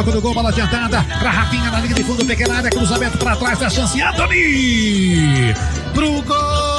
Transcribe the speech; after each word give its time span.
Boca 0.00 0.12
do 0.12 0.22
gol, 0.22 0.32
bola 0.32 0.48
adiantada. 0.48 1.04
Pra 1.18 1.30
Rafinha 1.30 1.70
na 1.70 1.78
linha 1.78 1.94
de 1.94 2.02
fundo, 2.02 2.24
pequena 2.24 2.56
área, 2.56 2.70
cruzamento 2.70 3.18
pra 3.18 3.36
trás, 3.36 3.58
da 3.58 3.68
chance. 3.68 4.00
Anthony! 4.00 5.52
Pro 5.92 6.22
gol! 6.22 6.70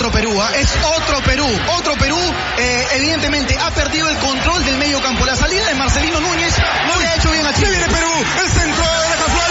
Otro 0.00 0.12
Perú, 0.12 0.40
¿ah? 0.40 0.50
es 0.56 0.70
otro 0.96 1.20
Perú, 1.20 1.46
otro 1.76 1.94
Perú, 1.96 2.16
eh, 2.56 2.86
evidentemente 2.94 3.54
ha 3.58 3.70
perdido 3.70 4.08
el 4.08 4.16
control 4.16 4.64
del 4.64 4.78
medio 4.78 4.98
campo. 5.02 5.26
La 5.26 5.36
salida 5.36 5.66
de 5.66 5.74
Marcelino 5.74 6.20
Núñez 6.20 6.54
no 6.86 6.98
le 6.98 7.06
ha 7.06 7.16
hecho 7.16 7.30
bien 7.30 7.46
a 7.46 7.52
Chile. 7.52 7.68
viene 7.68 7.86
Perú, 7.88 8.10
el 8.42 8.48
centro 8.50 8.82
de 8.82 8.90
Aleja 8.90 9.49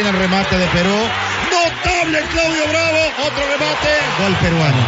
Tiene 0.00 0.16
el 0.16 0.18
remate 0.18 0.56
de 0.56 0.66
Perú. 0.68 0.96
Notable 1.50 2.22
Claudio 2.32 2.68
Bravo. 2.70 2.98
Otro 3.22 3.46
remate. 3.52 3.88
Gol 4.18 4.34
peruano. 4.36 4.78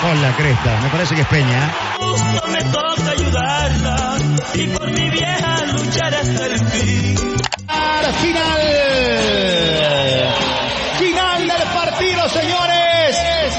Con 0.00 0.22
la 0.22 0.36
cresta. 0.36 0.78
Me 0.80 0.88
parece 0.88 1.16
que 1.16 1.22
es 1.22 1.26
Peña. 1.26 1.66
¿eh? 1.66 1.70
Justo 1.98 2.46
me 2.46 2.62
toca 2.70 3.10
ayudarla 3.10 4.18
y 4.54 4.66
por 4.68 4.88
mi 4.92 5.10
vieja 5.10 5.66
luchar 5.66 6.14
hasta 6.14 6.46
el 6.46 6.58
fin. 6.68 7.36
Final. 8.20 8.60
Final 11.00 11.48
del 11.48 11.68
partido, 11.74 12.28
señores. 12.28 13.16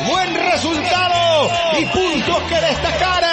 Buen 0.08 0.36
resultado 0.36 1.52
y 1.80 1.86
puntos 1.88 2.44
que 2.44 2.62
destacar. 2.62 3.24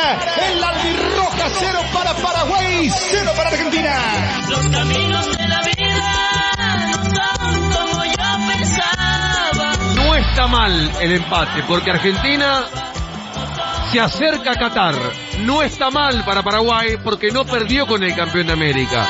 En 0.50 0.60
la 0.60 0.70
albirroja, 0.70 1.48
cero 1.60 1.80
para 1.94 2.14
Paraguay, 2.14 2.90
cero 3.12 3.30
para 3.36 3.50
Argentina. 3.50 3.94
Los 4.48 4.66
caminos 4.70 5.38
de 5.38 5.46
la 5.46 5.62
vida 5.62 5.79
mal 10.46 10.92
el 11.00 11.12
empate, 11.12 11.62
porque 11.66 11.90
Argentina 11.90 12.64
se 13.90 14.00
acerca 14.00 14.52
a 14.52 14.54
Qatar. 14.56 14.94
No 15.40 15.62
está 15.62 15.90
mal 15.90 16.24
para 16.24 16.42
Paraguay 16.42 16.96
porque 17.02 17.30
no 17.30 17.44
perdió 17.44 17.86
con 17.86 18.02
el 18.02 18.14
campeón 18.14 18.46
de 18.46 18.52
América. 18.52 19.06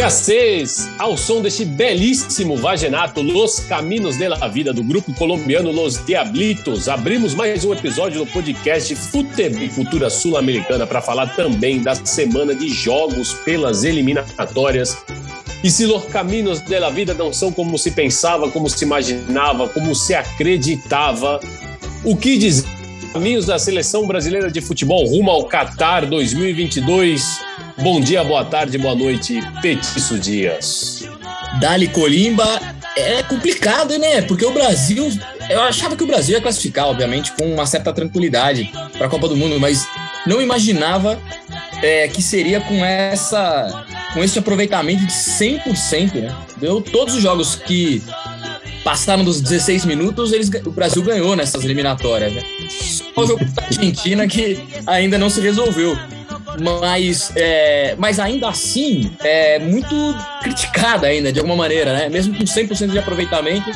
Que 0.00 0.04
às 0.04 0.88
ao 0.98 1.14
som 1.14 1.42
deste 1.42 1.62
belíssimo 1.62 2.56
vagenato 2.56 3.20
Los 3.20 3.60
Caminos 3.60 4.16
de 4.16 4.30
la 4.30 4.48
Vida 4.48 4.72
do 4.72 4.82
grupo 4.82 5.12
colombiano 5.12 5.70
Los 5.70 6.02
Diablitos, 6.06 6.88
abrimos 6.88 7.34
mais 7.34 7.66
um 7.66 7.74
episódio 7.74 8.24
do 8.24 8.32
podcast 8.32 8.96
Futebol 8.96 9.62
e 9.62 9.68
Cultura 9.68 10.08
Sul-Americana 10.08 10.86
para 10.86 11.02
falar 11.02 11.36
também 11.36 11.82
da 11.82 11.94
semana 11.94 12.54
de 12.54 12.70
jogos 12.70 13.34
pelas 13.44 13.84
eliminatórias. 13.84 14.96
E 15.62 15.70
se 15.70 15.84
Los 15.84 16.06
Caminos 16.06 16.62
de 16.62 16.78
la 16.78 16.88
Vida 16.88 17.12
não 17.12 17.30
são 17.30 17.52
como 17.52 17.76
se 17.76 17.90
pensava, 17.90 18.50
como 18.50 18.70
se 18.70 18.82
imaginava, 18.82 19.68
como 19.68 19.94
se 19.94 20.14
acreditava, 20.14 21.40
o 22.02 22.16
que 22.16 22.38
dizer? 22.38 22.66
Caminhos 23.12 23.44
da 23.44 23.58
seleção 23.58 24.06
brasileira 24.06 24.50
de 24.50 24.62
futebol 24.62 25.04
rumo 25.04 25.30
ao 25.30 25.46
Qatar 25.46 26.08
2022. 26.08 27.49
Bom 27.82 27.98
dia, 27.98 28.22
boa 28.22 28.44
tarde, 28.44 28.76
boa 28.76 28.94
noite, 28.94 29.40
Petiço 29.62 30.18
Dias. 30.18 31.02
Dali 31.58 31.88
Colimba 31.88 32.60
é 32.94 33.22
complicado, 33.22 33.98
né? 33.98 34.20
Porque 34.20 34.44
o 34.44 34.52
Brasil. 34.52 35.10
Eu 35.48 35.62
achava 35.62 35.96
que 35.96 36.04
o 36.04 36.06
Brasil 36.06 36.36
ia 36.36 36.42
classificar, 36.42 36.88
obviamente, 36.88 37.32
com 37.32 37.50
uma 37.54 37.64
certa 37.64 37.90
tranquilidade 37.90 38.70
para 38.92 39.06
a 39.06 39.08
Copa 39.08 39.26
do 39.28 39.36
Mundo, 39.36 39.58
mas 39.58 39.88
não 40.26 40.42
imaginava 40.42 41.18
é, 41.82 42.06
que 42.08 42.20
seria 42.20 42.60
com 42.60 42.84
essa. 42.84 43.86
com 44.12 44.22
esse 44.22 44.38
aproveitamento 44.38 45.06
de 45.06 45.12
100%, 45.12 46.14
né? 46.16 46.36
Deu 46.58 46.82
todos 46.82 47.14
os 47.14 47.22
jogos 47.22 47.54
que 47.54 48.02
passaram 48.84 49.24
dos 49.24 49.40
16 49.40 49.86
minutos, 49.86 50.32
eles, 50.32 50.50
o 50.66 50.70
Brasil 50.70 51.02
ganhou 51.02 51.34
nessas 51.34 51.64
eliminatórias, 51.64 52.32
né? 52.32 52.42
Só 52.68 53.22
o 53.22 53.26
jogo 53.26 53.44
da 53.46 53.64
Argentina 53.64 54.26
que 54.26 54.58
ainda 54.86 55.16
não 55.16 55.30
se 55.30 55.40
resolveu 55.40 55.96
mas, 56.60 57.32
é, 57.36 57.94
mas 57.98 58.20
ainda 58.20 58.48
assim 58.48 59.10
é 59.20 59.58
muito 59.58 59.94
criticada 60.42 61.06
ainda, 61.06 61.32
de 61.32 61.38
alguma 61.38 61.56
maneira, 61.56 61.92
né? 61.92 62.08
Mesmo 62.08 62.36
com 62.36 62.44
100% 62.44 62.90
de 62.90 62.98
aproveitamento, 62.98 63.70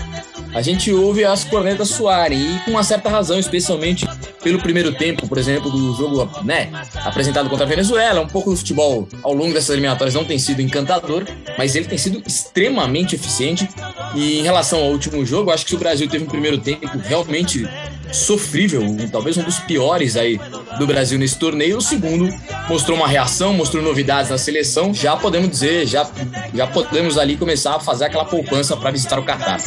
a 0.54 0.62
gente 0.62 0.92
ouve 0.92 1.24
as 1.24 1.42
cornetas 1.42 1.88
soarem, 1.88 2.38
e 2.38 2.58
com 2.60 2.70
uma 2.70 2.84
certa 2.84 3.08
razão, 3.08 3.40
especialmente 3.40 4.06
pelo 4.40 4.60
primeiro 4.60 4.92
tempo, 4.94 5.26
por 5.26 5.36
exemplo, 5.36 5.68
do 5.68 5.94
jogo 5.94 6.30
né, 6.44 6.70
apresentado 6.96 7.50
contra 7.50 7.66
a 7.66 7.68
Venezuela. 7.68 8.20
Um 8.20 8.28
pouco 8.28 8.50
do 8.50 8.56
futebol 8.56 9.08
ao 9.24 9.32
longo 9.32 9.52
dessas 9.52 9.70
eliminatórias 9.70 10.14
não 10.14 10.24
tem 10.24 10.38
sido 10.38 10.62
encantador, 10.62 11.24
mas 11.58 11.74
ele 11.74 11.86
tem 11.86 11.98
sido 11.98 12.22
extremamente 12.24 13.16
eficiente. 13.16 13.68
E 14.14 14.38
em 14.38 14.42
relação 14.42 14.78
ao 14.78 14.90
último 14.90 15.26
jogo, 15.26 15.50
acho 15.50 15.64
que 15.64 15.70
se 15.70 15.76
o 15.76 15.78
Brasil 15.78 16.08
teve 16.08 16.24
um 16.24 16.28
primeiro 16.28 16.58
tempo 16.58 16.86
realmente 16.98 17.68
sofrível, 18.14 18.96
talvez 19.10 19.36
um 19.36 19.42
dos 19.42 19.58
piores 19.58 20.16
aí 20.16 20.40
do 20.78 20.86
Brasil 20.86 21.18
nesse 21.18 21.36
torneio. 21.36 21.78
O 21.78 21.80
segundo 21.80 22.28
mostrou 22.68 22.96
uma 22.96 23.08
reação, 23.08 23.52
mostrou 23.52 23.82
novidades 23.82 24.30
na 24.30 24.38
seleção. 24.38 24.94
Já 24.94 25.16
podemos 25.16 25.50
dizer, 25.50 25.86
já, 25.86 26.08
já 26.54 26.66
podemos 26.66 27.18
ali 27.18 27.36
começar 27.36 27.76
a 27.76 27.80
fazer 27.80 28.06
aquela 28.06 28.24
poupança 28.24 28.76
para 28.76 28.90
visitar 28.90 29.18
o 29.18 29.24
Catar. 29.24 29.58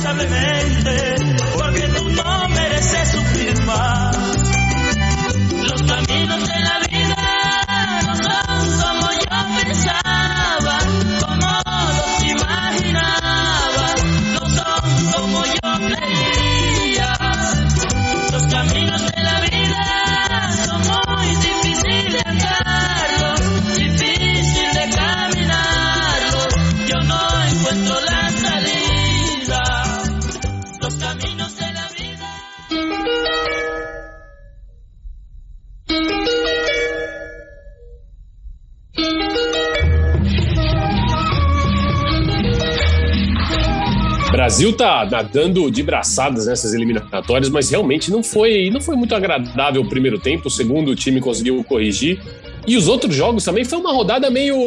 Brasil 44.58 44.74
tá 44.74 45.06
nadando 45.06 45.70
de 45.70 45.84
braçadas 45.84 46.48
nessas 46.48 46.74
eliminatórias, 46.74 47.48
mas 47.48 47.70
realmente 47.70 48.10
não 48.10 48.24
foi, 48.24 48.72
não 48.72 48.82
foi 48.82 48.96
muito 48.96 49.14
agradável 49.14 49.84
o 49.84 49.88
primeiro 49.88 50.18
tempo. 50.18 50.48
O 50.48 50.50
segundo 50.50 50.90
o 50.90 50.96
time 50.96 51.22
conseguiu 51.22 51.64
corrigir. 51.64 52.20
E 52.66 52.76
os 52.76 52.88
outros 52.88 53.16
jogos 53.16 53.44
também 53.44 53.64
foi 53.64 53.78
uma 53.78 53.94
rodada 53.94 54.32
meio, 54.32 54.58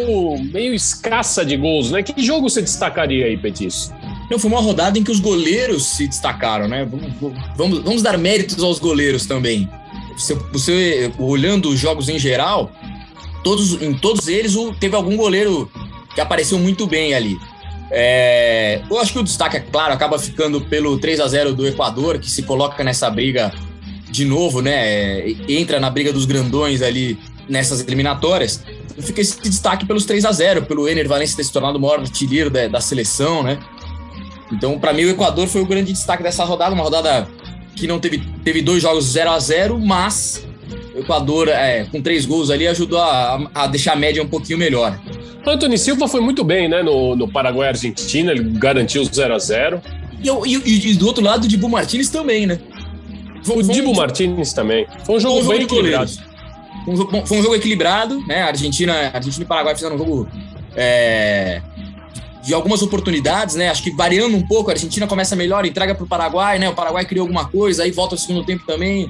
meio 0.53 0.73
escassa 0.73 1.45
de 1.45 1.57
gols, 1.57 1.91
né? 1.91 2.05
Que 2.05 2.23
jogo 2.25 2.49
você 2.49 2.63
destacaria 2.63 3.27
aí, 3.27 3.37
Petis? 3.37 3.93
Não, 4.31 4.39
foi 4.39 4.49
uma 4.49 4.61
rodada 4.61 4.97
em 4.97 5.03
que 5.03 5.11
os 5.11 5.19
goleiros 5.19 5.87
se 5.87 6.07
destacaram, 6.07 6.69
né? 6.69 6.85
Vamos, 6.89 7.35
vamos, 7.57 7.79
vamos 7.81 8.01
dar 8.01 8.17
méritos 8.17 8.63
aos 8.63 8.79
goleiros 8.79 9.27
também. 9.27 9.69
Você, 10.17 10.35
você, 10.53 11.13
olhando 11.19 11.69
os 11.69 11.81
jogos 11.81 12.09
em 12.09 12.17
geral, 12.17 12.71
todos, 13.43 13.83
em 13.83 13.93
todos 13.93 14.29
eles 14.29 14.55
teve 14.79 14.95
algum 14.95 15.17
goleiro 15.17 15.69
que 16.15 16.21
apareceu 16.21 16.61
muito 16.61 16.87
bem 16.87 17.13
ali. 17.13 17.37
É, 17.91 18.83
eu 18.89 18.99
acho 18.99 19.13
que 19.13 19.19
o 19.19 19.23
destaque, 19.23 19.57
é 19.57 19.61
claro, 19.61 19.93
acaba 19.93 20.19
ficando 20.19 20.61
pelo 20.61 20.99
3 20.99 21.21
a 21.21 21.27
0 21.27 21.55
do 21.55 21.67
Equador, 21.67 22.19
que 22.19 22.31
se 22.31 22.43
coloca 22.43 22.85
nessa 22.85 23.11
briga 23.11 23.53
de 24.11 24.25
novo, 24.25 24.61
né? 24.61 24.89
É, 24.89 25.35
entra 25.49 25.81
na 25.81 25.91
briga 25.91 26.13
dos 26.13 26.25
grandões 26.25 26.83
ali 26.83 27.19
nessas 27.49 27.81
eliminatórias. 27.81 28.63
Fica 28.99 29.21
esse 29.21 29.41
destaque 29.41 29.87
pelos 29.87 30.05
3 30.05 30.25
a 30.25 30.33
0 30.33 30.63
pelo 30.63 30.89
Ener 30.89 31.09
Valencia 31.09 31.37
ter 31.37 31.45
se 31.45 31.53
tornado 31.53 31.79
o 31.79 31.81
maior 31.81 32.01
artilheiro 32.01 32.51
da, 32.51 32.69
da 32.69 32.81
seleção, 32.81 33.43
né? 33.43 33.59
Então, 34.53 34.79
para 34.79 34.93
mim, 34.93 35.05
o 35.05 35.11
Equador 35.11 35.47
foi 35.47 35.61
o 35.61 35.67
grande 35.67 35.93
destaque 35.93 36.23
dessa 36.23 36.45
rodada, 36.45 36.75
uma 36.75 36.83
rodada 36.83 37.29
que 37.77 37.87
não 37.87 37.99
teve, 37.99 38.19
teve 38.45 38.61
dois 38.63 38.83
jogos 38.83 39.05
0 39.05 39.31
a 39.31 39.39
0 39.39 39.79
mas 39.79 40.45
o 40.95 40.99
Equador, 40.99 41.49
é, 41.49 41.85
com 41.85 42.03
três 42.03 42.27
gols 42.27 42.51
ali, 42.51 42.67
ajudou 42.67 43.01
a, 43.01 43.49
a 43.55 43.67
deixar 43.67 43.93
a 43.93 43.97
média 43.97 44.23
um 44.23 44.29
pouquinho 44.29 44.59
melhor. 44.59 44.99
Anthony 45.47 45.79
Silva 45.79 46.07
foi 46.07 46.21
muito 46.21 46.45
bem, 46.45 46.69
né, 46.69 46.83
no, 46.83 47.17
no 47.17 47.27
Paraguai 47.27 47.69
Argentina, 47.69 48.33
ele 48.33 48.43
garantiu 48.59 49.05
0 49.05 49.35
a 49.35 49.39
0 49.39 49.83
e, 50.23 50.29
e, 50.29 50.91
e, 50.91 50.95
do 50.95 51.07
outro 51.07 51.25
lado, 51.25 51.45
o 51.45 51.49
Dibu 51.49 51.69
Martinez 51.69 52.11
também, 52.11 52.47
né? 52.47 52.59
Foi, 53.43 53.57
o 53.57 53.63
Dibu 53.63 53.91
um, 53.91 53.95
Martinez 53.95 54.53
também. 54.53 54.87
Foi 55.05 55.17
um 55.17 55.21
jogo, 55.21 55.39
um 55.39 55.43
jogo 55.43 55.55
bem 55.55 55.63
equilibrado. 55.63 56.11
Foi 56.85 56.95
um, 56.95 56.97
jogo, 56.97 57.27
foi 57.27 57.39
um 57.39 57.43
jogo 57.43 57.55
equilibrado, 57.55 58.21
né? 58.27 58.43
A 58.43 58.49
Argentina, 58.49 59.11
Argentina 59.15 59.45
e 59.45 59.49
Paraguai 59.49 59.75
fizeram 59.75 59.97
um 59.97 59.99
jogo 59.99 60.29
é, 60.77 61.63
de 62.43 62.53
algumas 62.53 62.83
oportunidades, 62.83 63.55
né? 63.55 63.71
Acho 63.71 63.83
que 63.83 63.91
variando 63.91 64.37
um 64.37 64.47
pouco, 64.47 64.71
a 64.71 64.75
Argentina 64.75 65.07
começa 65.07 65.35
melhor, 65.35 65.65
entrega 65.65 65.95
para 65.95 66.05
o 66.05 66.07
Paraguai, 66.07 66.59
né? 66.59 66.69
O 66.69 66.75
Paraguai 66.75 67.07
criou 67.07 67.25
alguma 67.25 67.47
coisa, 67.47 67.83
aí 67.83 67.91
volta 67.91 68.15
ao 68.15 68.19
segundo 68.19 68.45
tempo 68.45 68.65
também. 68.67 69.09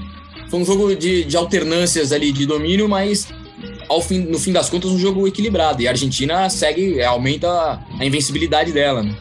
Foi 0.48 0.60
um 0.60 0.64
jogo 0.64 0.94
de, 0.94 1.24
de 1.24 1.36
alternâncias 1.36 2.12
ali 2.12 2.32
de 2.32 2.46
domínio, 2.46 2.88
mas 2.88 3.28
ao 3.90 4.00
fim, 4.00 4.20
no 4.20 4.38
fim 4.38 4.52
das 4.52 4.70
contas, 4.70 4.88
um 4.88 4.98
jogo 4.98 5.26
equilibrado. 5.26 5.82
E 5.82 5.88
a 5.88 5.90
Argentina 5.90 6.48
segue, 6.48 7.02
aumenta 7.02 7.80
a 7.98 8.04
invencibilidade 8.04 8.70
dela, 8.70 9.02
né? 9.02 9.16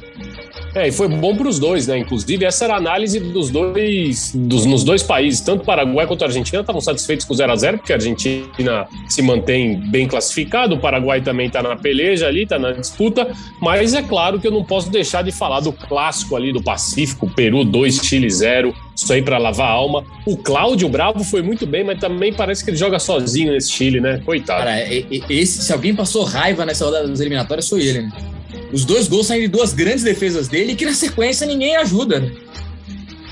É, 0.75 0.87
e 0.87 0.91
foi 0.91 1.07
bom 1.07 1.35
para 1.35 1.47
os 1.47 1.57
dois, 1.57 1.87
né? 1.87 1.97
Inclusive, 1.97 2.45
essa 2.45 2.65
era 2.65 2.75
a 2.75 2.77
análise 2.77 3.19
dos 3.19 3.49
dois, 3.49 4.31
dos, 4.35 4.65
nos 4.65 4.83
dois 4.83 5.01
países, 5.01 5.41
tanto 5.41 5.65
Paraguai 5.65 6.05
quanto 6.05 6.23
Argentina 6.23 6.61
estavam 6.61 6.81
satisfeitos 6.81 7.25
com 7.25 7.33
0 7.33 7.51
a 7.51 7.55
0 7.55 7.77
porque 7.79 7.91
a 7.91 7.95
Argentina 7.95 8.87
se 9.07 9.21
mantém 9.21 9.79
bem 9.89 10.07
classificado, 10.07 10.75
o 10.75 10.79
Paraguai 10.79 11.21
também 11.21 11.47
está 11.47 11.63
na 11.63 11.75
peleja 11.75 12.27
ali, 12.27 12.43
está 12.43 12.59
na 12.59 12.71
disputa, 12.71 13.31
mas 13.61 13.93
é 13.93 14.01
claro 14.01 14.39
que 14.39 14.47
eu 14.47 14.51
não 14.51 14.63
posso 14.63 14.91
deixar 14.91 15.23
de 15.23 15.31
falar 15.31 15.61
do 15.61 15.73
clássico 15.73 16.35
ali 16.35 16.53
do 16.53 16.61
Pacífico, 16.61 17.29
Peru 17.29 17.63
2, 17.63 17.95
Chile 18.03 18.29
0, 18.29 18.73
isso 18.95 19.11
aí 19.11 19.21
para 19.21 19.37
lavar 19.37 19.67
a 19.67 19.71
alma. 19.71 20.03
O 20.25 20.37
Cláudio 20.37 20.89
Bravo 20.89 21.23
foi 21.23 21.41
muito 21.41 21.65
bem, 21.65 21.83
mas 21.83 21.99
também 21.99 22.33
parece 22.33 22.63
que 22.63 22.69
ele 22.69 22.77
joga 22.77 22.99
sozinho 22.99 23.53
nesse 23.53 23.71
Chile, 23.71 23.99
né? 23.99 24.21
Coitado. 24.25 24.65
Cara, 24.65 24.93
esse, 25.29 25.63
se 25.63 25.73
alguém 25.73 25.95
passou 25.95 26.23
raiva 26.23 26.65
nessa 26.65 26.85
rodada 26.85 27.07
das 27.07 27.19
eliminatórias, 27.19 27.67
foi 27.67 27.81
ele, 27.81 28.01
né? 28.03 28.38
Os 28.71 28.85
dois 28.85 29.07
gols 29.07 29.27
saem 29.27 29.41
de 29.41 29.47
duas 29.47 29.73
grandes 29.73 30.03
defesas 30.03 30.47
dele 30.47 30.75
que 30.75 30.85
na 30.85 30.93
sequência 30.93 31.45
ninguém 31.45 31.75
ajuda, 31.75 32.19
né? 32.19 32.31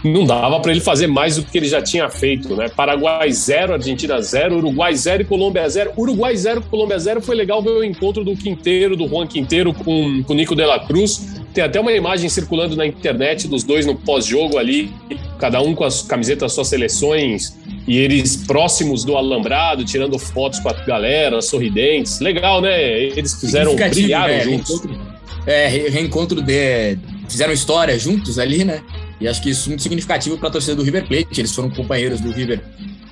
Não 0.03 0.25
dava 0.25 0.59
para 0.59 0.71
ele 0.71 0.79
fazer 0.79 1.07
mais 1.07 1.35
do 1.37 1.43
que 1.43 1.57
ele 1.57 1.67
já 1.67 1.81
tinha 1.81 2.09
feito, 2.09 2.55
né? 2.55 2.69
Paraguai 2.69 3.31
0, 3.31 3.73
Argentina 3.73 4.21
0, 4.21 4.57
Uruguai 4.57 4.95
0 4.95 5.23
e 5.23 5.25
Colômbia 5.25 5.67
0. 5.67 5.91
Uruguai 5.97 6.35
0, 6.35 6.61
Colômbia 6.61 6.99
0 6.99 7.21
foi 7.21 7.35
legal 7.35 7.61
ver 7.61 7.71
o 7.71 7.83
encontro 7.83 8.23
do 8.23 8.35
Quinteiro, 8.35 8.95
do 8.95 9.07
Juan 9.07 9.27
Quinteiro 9.27 9.73
com 9.73 10.23
o 10.27 10.33
Nico 10.33 10.55
de 10.55 10.65
la 10.65 10.79
Cruz. 10.79 11.41
Tem 11.53 11.63
até 11.63 11.79
uma 11.79 11.91
imagem 11.91 12.29
circulando 12.29 12.75
na 12.75 12.85
internet 12.85 13.47
dos 13.47 13.63
dois 13.63 13.85
no 13.85 13.95
pós-jogo 13.95 14.57
ali, 14.57 14.91
cada 15.39 15.61
um 15.61 15.73
com 15.73 15.83
as 15.83 16.03
camisetas 16.03 16.41
das 16.41 16.53
suas 16.53 16.67
seleções 16.67 17.57
e 17.87 17.97
eles 17.97 18.35
próximos 18.35 19.03
do 19.03 19.15
alambrado, 19.15 19.83
tirando 19.83 20.19
fotos 20.19 20.59
com 20.59 20.69
a 20.69 20.73
galera, 20.73 21.41
sorridentes. 21.41 22.19
Legal, 22.19 22.61
né? 22.61 23.01
Eles 23.01 23.33
fizeram 23.39 23.75
brilhar 23.75 24.27
né? 24.27 24.43
juntos. 24.43 24.81
Reencontro, 24.81 25.06
é, 25.45 25.67
reencontro 25.67 26.41
de. 26.41 26.97
Fizeram 27.29 27.53
história 27.53 27.97
juntos 27.99 28.39
ali, 28.39 28.63
né? 28.63 28.81
E 29.19 29.27
acho 29.27 29.41
que 29.41 29.49
isso 29.49 29.67
é 29.67 29.69
muito 29.69 29.83
significativo 29.83 30.37
para 30.37 30.49
a 30.49 30.51
torcida 30.51 30.75
do 30.75 30.83
River 30.83 31.07
Plate. 31.07 31.41
Eles 31.41 31.53
foram 31.53 31.69
companheiros 31.69 32.21
do 32.21 32.31
River 32.31 32.61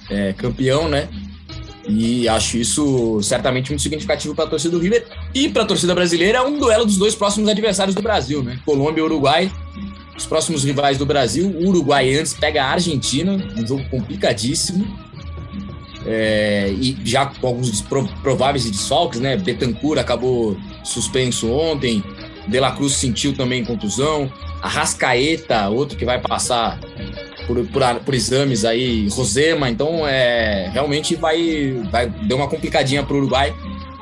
é, 0.09 0.33
campeão, 0.33 0.87
né? 0.87 1.09
E 1.87 2.27
acho 2.27 2.57
isso 2.57 3.21
certamente 3.21 3.69
muito 3.69 3.81
significativo 3.81 4.33
para 4.33 4.45
a 4.45 4.47
torcida 4.47 4.75
do 4.75 4.81
River 4.81 5.05
e 5.33 5.49
para 5.49 5.63
a 5.63 5.65
torcida 5.65 5.93
brasileira. 5.93 6.43
Um 6.43 6.59
duelo 6.59 6.85
dos 6.85 6.97
dois 6.97 7.13
próximos 7.13 7.47
adversários 7.47 7.95
do 7.95 8.01
Brasil, 8.01 8.43
né? 8.43 8.59
Colômbia 8.65 9.01
e 9.01 9.03
Uruguai. 9.03 9.51
Os 10.17 10.25
próximos 10.25 10.63
rivais 10.63 10.97
do 10.97 11.05
Brasil. 11.05 11.47
O 11.47 11.67
Uruguai 11.67 12.15
antes 12.15 12.33
pega 12.33 12.63
a 12.63 12.71
Argentina, 12.71 13.33
um 13.57 13.67
jogo 13.67 13.83
complicadíssimo. 13.89 14.85
É, 16.07 16.73
e 16.79 16.97
já 17.03 17.25
com 17.25 17.47
alguns 17.47 17.81
prováveis 18.21 18.69
desfalques, 18.69 19.19
né? 19.19 19.37
Betancourt 19.37 19.99
acabou 19.99 20.57
suspenso 20.85 21.51
ontem. 21.51 22.03
De 22.47 22.59
La 22.59 22.71
Cruz 22.71 22.93
sentiu 22.93 23.33
também 23.33 23.65
contusão. 23.65 24.31
Arrascaeta, 24.61 25.69
outro 25.69 25.97
que 25.97 26.05
vai 26.05 26.19
passar 26.19 26.79
por, 27.45 27.63
por, 27.67 27.83
por, 28.03 28.13
exames 28.13 28.65
aí, 28.65 29.07
Rosema, 29.09 29.69
então 29.69 30.07
é, 30.07 30.69
realmente 30.73 31.15
vai, 31.15 31.73
vai 31.91 32.07
dar 32.07 32.35
uma 32.35 32.47
complicadinha 32.47 33.03
para 33.03 33.13
o 33.13 33.17
Uruguai 33.17 33.53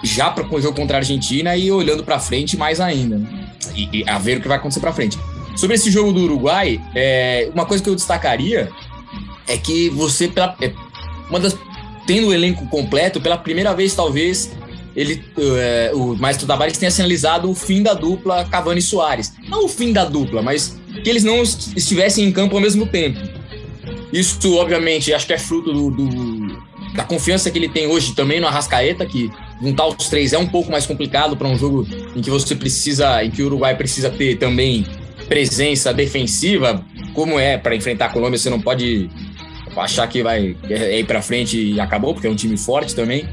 já 0.04 0.30
para 0.30 0.46
o 0.46 0.62
jogo 0.62 0.76
contra 0.76 0.98
a 0.98 1.00
Argentina 1.00 1.56
e 1.56 1.72
olhando 1.72 2.04
para 2.04 2.20
frente 2.20 2.58
mais 2.58 2.80
ainda. 2.80 3.18
Né? 3.18 3.50
E, 3.76 4.00
e, 4.00 4.10
a 4.10 4.20
ver 4.20 4.38
o 4.38 4.42
que 4.42 4.48
vai 4.48 4.58
acontecer 4.58 4.82
para 4.82 4.92
frente. 4.92 5.18
Sobre 5.56 5.76
esse 5.76 5.90
jogo 5.90 6.12
do 6.12 6.22
Uruguai, 6.22 6.82
é, 6.94 7.50
uma 7.54 7.66
coisa 7.66 7.82
que 7.84 7.90
eu 7.90 7.96
destacaria 7.96 8.70
é 9.48 9.58
que 9.58 9.90
você, 9.90 10.28
pela, 10.28 10.56
é, 10.62 10.72
uma 11.30 11.40
das, 11.40 11.58
tendo 12.06 12.28
o 12.28 12.34
elenco 12.34 12.68
completo, 12.68 13.22
pela 13.22 13.38
primeira 13.38 13.74
vez 13.74 13.96
talvez 13.96 14.52
ele, 14.96 15.24
é, 15.58 15.92
o 15.94 16.16
Maestro 16.16 16.46
Tavares 16.46 16.78
tenha 16.78 16.92
sinalizado 16.92 17.50
o 17.50 17.56
fim 17.56 17.82
da 17.82 17.94
dupla 17.94 18.46
Cavani 18.46 18.80
e 18.80 18.84
Soares. 18.84 19.34
Não 19.48 19.66
o 19.66 19.68
fim 19.68 19.92
da 19.92 20.06
dupla, 20.06 20.42
mas 20.42 20.78
que 21.04 21.10
eles 21.10 21.24
não 21.24 21.42
estivessem 21.42 22.26
em 22.26 22.32
campo 22.32 22.56
ao 22.56 22.62
mesmo 22.62 22.86
tempo. 22.86 23.20
Isso, 24.12 24.56
obviamente, 24.56 25.14
acho 25.14 25.26
que 25.26 25.34
é 25.34 25.40
fruto 25.40 25.74
do, 25.74 25.90
do, 25.90 26.62
da 26.94 27.04
confiança 27.04 27.50
que 27.50 27.58
ele 27.58 27.70
tem 27.70 27.88
hoje 27.88 28.14
também 28.14 28.40
no 28.40 28.48
Arrascaeta, 28.48 29.06
que 29.06 29.32
juntar 29.62 29.88
os 29.88 30.08
três 30.10 30.34
é 30.34 30.38
um 30.38 30.48
pouco 30.48 30.72
mais 30.72 30.86
complicado 30.86 31.36
para 31.36 31.48
um 31.48 31.58
jogo 31.58 31.88
em 32.16 32.22
que 32.22 32.30
você 32.30 32.56
precisa, 32.56 33.24
em 33.24 33.32
que 33.32 33.42
o 33.42 33.48
Uruguai 33.48 33.76
precisa 33.76 34.12
ter 34.12 34.38
também 34.38 34.86
presença 35.28 35.94
defensiva, 35.94 36.86
como 37.14 37.40
é 37.40 37.58
para 37.58 37.76
enfrentar 37.76 38.08
a 38.08 38.10
Colômbia, 38.10 38.38
você 38.38 38.50
não 38.50 38.62
pode 38.62 39.10
achar 39.76 40.08
que 40.08 40.22
vai 40.22 40.56
ir 40.70 41.06
para 41.06 41.22
frente 41.22 41.58
e 41.58 41.80
acabou, 41.80 42.14
porque 42.14 42.28
é 42.28 42.30
um 42.30 42.36
time 42.36 42.58
forte 42.58 42.94
também. 42.94 43.28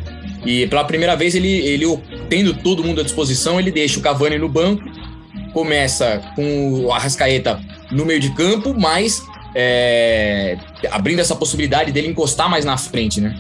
E 0.45 0.67
pela 0.67 0.85
primeira 0.85 1.15
vez, 1.17 1.35
ele, 1.35 1.49
ele 1.49 1.85
tendo 2.29 2.55
todo 2.55 2.83
mundo 2.83 3.01
à 3.01 3.05
disposição, 3.05 3.59
ele 3.59 3.71
deixa 3.71 3.99
o 3.99 4.03
Cavani 4.03 4.39
no 4.39 4.49
banco, 4.49 4.83
começa 5.53 6.23
com 6.35 6.85
o 6.85 6.93
Arrascaeta 6.93 7.61
no 7.91 8.07
meio 8.07 8.21
de 8.21 8.31
campo, 8.35 8.75
mas 8.79 9.23
é, 9.55 10.57
abrindo 10.91 11.21
essa 11.21 11.35
possibilidade 11.35 11.93
dele 11.93 12.09
encostar 12.09 12.49
mais 12.49 12.65
na 12.65 12.77
frente, 12.77 13.21
né? 13.21 13.37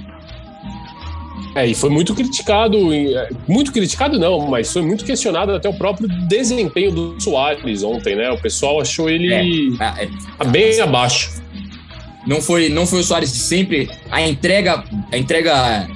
É, 1.54 1.66
e 1.66 1.75
foi 1.75 1.90
muito 1.90 2.14
criticado, 2.14 2.92
é, 2.95 3.28
muito 3.49 3.73
criticado 3.73 4.19
não, 4.19 4.47
mas 4.47 4.73
foi 4.73 4.83
muito 4.83 5.04
questionado 5.04 5.52
até 5.52 5.69
o 5.69 5.75
próprio 5.75 6.09
desempenho 6.28 6.92
do 6.92 7.21
Soares 7.21 7.83
ontem, 7.83 8.14
né? 8.14 8.30
O 8.30 8.40
pessoal 8.40 8.80
achou 8.80 9.11
ele 9.11 9.33
é, 9.33 9.42
é, 10.02 10.09
é 10.38 10.45
bem 10.45 10.80
abaixo. 10.80 11.40
Não 12.26 12.40
foi, 12.40 12.69
não 12.69 12.87
foi 12.87 13.00
o 13.00 13.04
Soares 13.04 13.33
de 13.33 13.38
sempre. 13.38 13.90
A 14.11 14.21
entrega, 14.23 14.85
a 15.11 15.19
entrega 15.19 15.88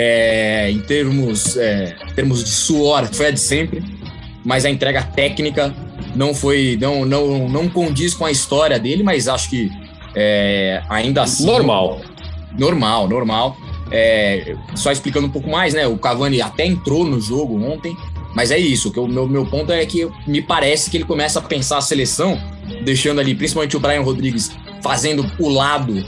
é, 0.00 0.70
em 0.70 0.78
termos, 0.78 1.56
é, 1.56 1.96
termos 2.14 2.44
de 2.44 2.50
suor, 2.50 3.12
foi 3.12 3.26
a 3.26 3.30
de 3.32 3.40
sempre, 3.40 3.82
mas 4.44 4.64
a 4.64 4.70
entrega 4.70 5.02
técnica 5.02 5.74
não 6.14 6.32
foi, 6.32 6.78
não, 6.80 7.04
não, 7.04 7.48
não 7.48 7.68
condiz 7.68 8.14
com 8.14 8.24
a 8.24 8.30
história 8.30 8.78
dele, 8.78 9.02
mas 9.02 9.26
acho 9.26 9.50
que 9.50 9.68
é, 10.14 10.80
ainda 10.88 11.24
assim. 11.24 11.44
Normal. 11.44 12.00
Normal, 12.56 13.08
normal. 13.08 13.56
É, 13.90 14.54
só 14.76 14.92
explicando 14.92 15.26
um 15.26 15.30
pouco 15.30 15.50
mais, 15.50 15.74
né? 15.74 15.84
O 15.88 15.98
Cavani 15.98 16.40
até 16.40 16.64
entrou 16.64 17.04
no 17.04 17.20
jogo 17.20 17.60
ontem, 17.60 17.96
mas 18.36 18.52
é 18.52 18.58
isso. 18.58 18.92
Que 18.92 19.00
o 19.00 19.08
meu, 19.08 19.26
meu 19.26 19.46
ponto 19.46 19.72
é 19.72 19.84
que 19.84 20.08
me 20.28 20.40
parece 20.40 20.90
que 20.90 20.96
ele 20.96 21.04
começa 21.04 21.40
a 21.40 21.42
pensar 21.42 21.78
a 21.78 21.80
seleção, 21.80 22.40
deixando 22.84 23.20
ali 23.20 23.34
principalmente 23.34 23.76
o 23.76 23.80
Brian 23.80 24.02
Rodrigues 24.02 24.52
fazendo 24.80 25.28
o 25.40 25.48
lado 25.48 26.06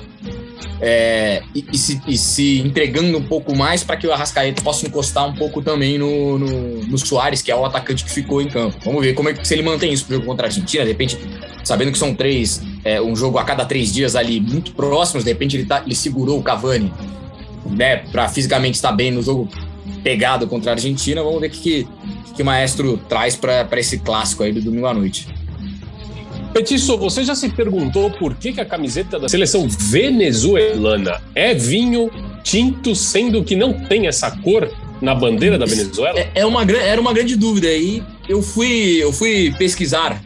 é, 0.80 1.42
e, 1.54 1.64
e, 1.72 1.78
se, 1.78 2.00
e, 2.06 2.16
se, 2.16 2.58
entregando 2.60 3.16
um 3.18 3.22
pouco 3.22 3.54
mais 3.54 3.84
para 3.84 3.96
que 3.96 4.06
o 4.06 4.12
Arrascaeta 4.12 4.62
possa 4.62 4.86
encostar 4.86 5.28
um 5.28 5.34
pouco 5.34 5.60
também 5.60 5.98
no, 5.98 6.38
no, 6.38 6.84
no, 6.86 6.98
Soares, 6.98 7.42
que 7.42 7.50
é 7.50 7.56
o 7.56 7.64
atacante 7.66 8.02
que 8.02 8.10
ficou 8.10 8.40
em 8.40 8.48
campo. 8.48 8.78
Vamos 8.84 9.02
ver 9.02 9.12
como 9.12 9.28
é 9.28 9.34
que 9.34 9.46
se 9.46 9.54
ele 9.54 9.62
mantém 9.62 9.92
isso 9.92 10.06
pro 10.06 10.14
jogo 10.14 10.26
contra 10.26 10.46
a 10.46 10.48
Argentina, 10.48 10.82
de 10.82 10.90
repente, 10.90 11.18
sabendo 11.62 11.92
que 11.92 11.98
são 11.98 12.14
três, 12.14 12.62
é, 12.82 13.00
um 13.00 13.14
jogo 13.14 13.36
a 13.36 13.44
cada 13.44 13.64
três 13.66 13.92
dias 13.92 14.16
ali, 14.16 14.40
muito 14.40 14.72
próximos, 14.72 15.22
de 15.22 15.30
repente 15.30 15.56
ele, 15.56 15.66
tá, 15.66 15.82
ele 15.84 15.94
segurou 15.94 16.38
o 16.38 16.42
Cavani, 16.42 16.90
né, 17.66 17.96
para 18.10 18.26
fisicamente 18.28 18.76
estar 18.76 18.92
bem 18.92 19.10
no 19.10 19.22
jogo 19.22 19.48
pegado 20.02 20.46
contra 20.46 20.70
a 20.70 20.74
Argentina. 20.74 21.22
Vamos 21.22 21.42
ver 21.42 21.48
o 21.48 21.50
que, 21.50 21.60
que, 21.60 21.88
que 22.36 22.42
o 22.42 22.44
Maestro 22.44 22.96
traz 23.06 23.36
para 23.36 23.68
esse 23.78 23.98
clássico 23.98 24.42
aí 24.42 24.52
do 24.52 24.62
domingo 24.62 24.86
à 24.86 24.94
noite. 24.94 25.28
Petiço, 26.52 26.96
você 26.98 27.22
já 27.24 27.34
se 27.34 27.48
perguntou 27.48 28.10
por 28.10 28.34
que, 28.34 28.52
que 28.52 28.60
a 28.60 28.64
camiseta 28.64 29.18
da 29.18 29.28
seleção 29.28 29.68
venezuelana 29.68 31.20
é 31.34 31.54
vinho 31.54 32.10
tinto, 32.42 32.94
sendo 32.94 33.44
que 33.44 33.54
não 33.54 33.72
tem 33.72 34.06
essa 34.06 34.30
cor 34.38 34.68
na 35.00 35.14
bandeira 35.14 35.58
da 35.58 35.66
Venezuela? 35.66 36.18
É, 36.18 36.30
é 36.34 36.46
uma, 36.46 36.62
era 36.62 37.00
uma 37.00 37.12
grande 37.12 37.36
dúvida 37.36 37.68
e 37.68 38.02
eu 38.28 38.42
fui, 38.42 38.98
eu 39.00 39.12
fui 39.12 39.54
pesquisar 39.58 40.20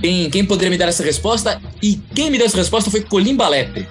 quem, 0.00 0.30
quem 0.30 0.44
poderia 0.44 0.70
me 0.70 0.78
dar 0.78 0.88
essa 0.88 1.02
resposta 1.02 1.60
e 1.82 1.98
quem 2.14 2.30
me 2.30 2.38
deu 2.38 2.46
essa 2.46 2.56
resposta 2.56 2.90
foi 2.90 3.00
Colimba 3.02 3.48
Lepre. 3.48 3.86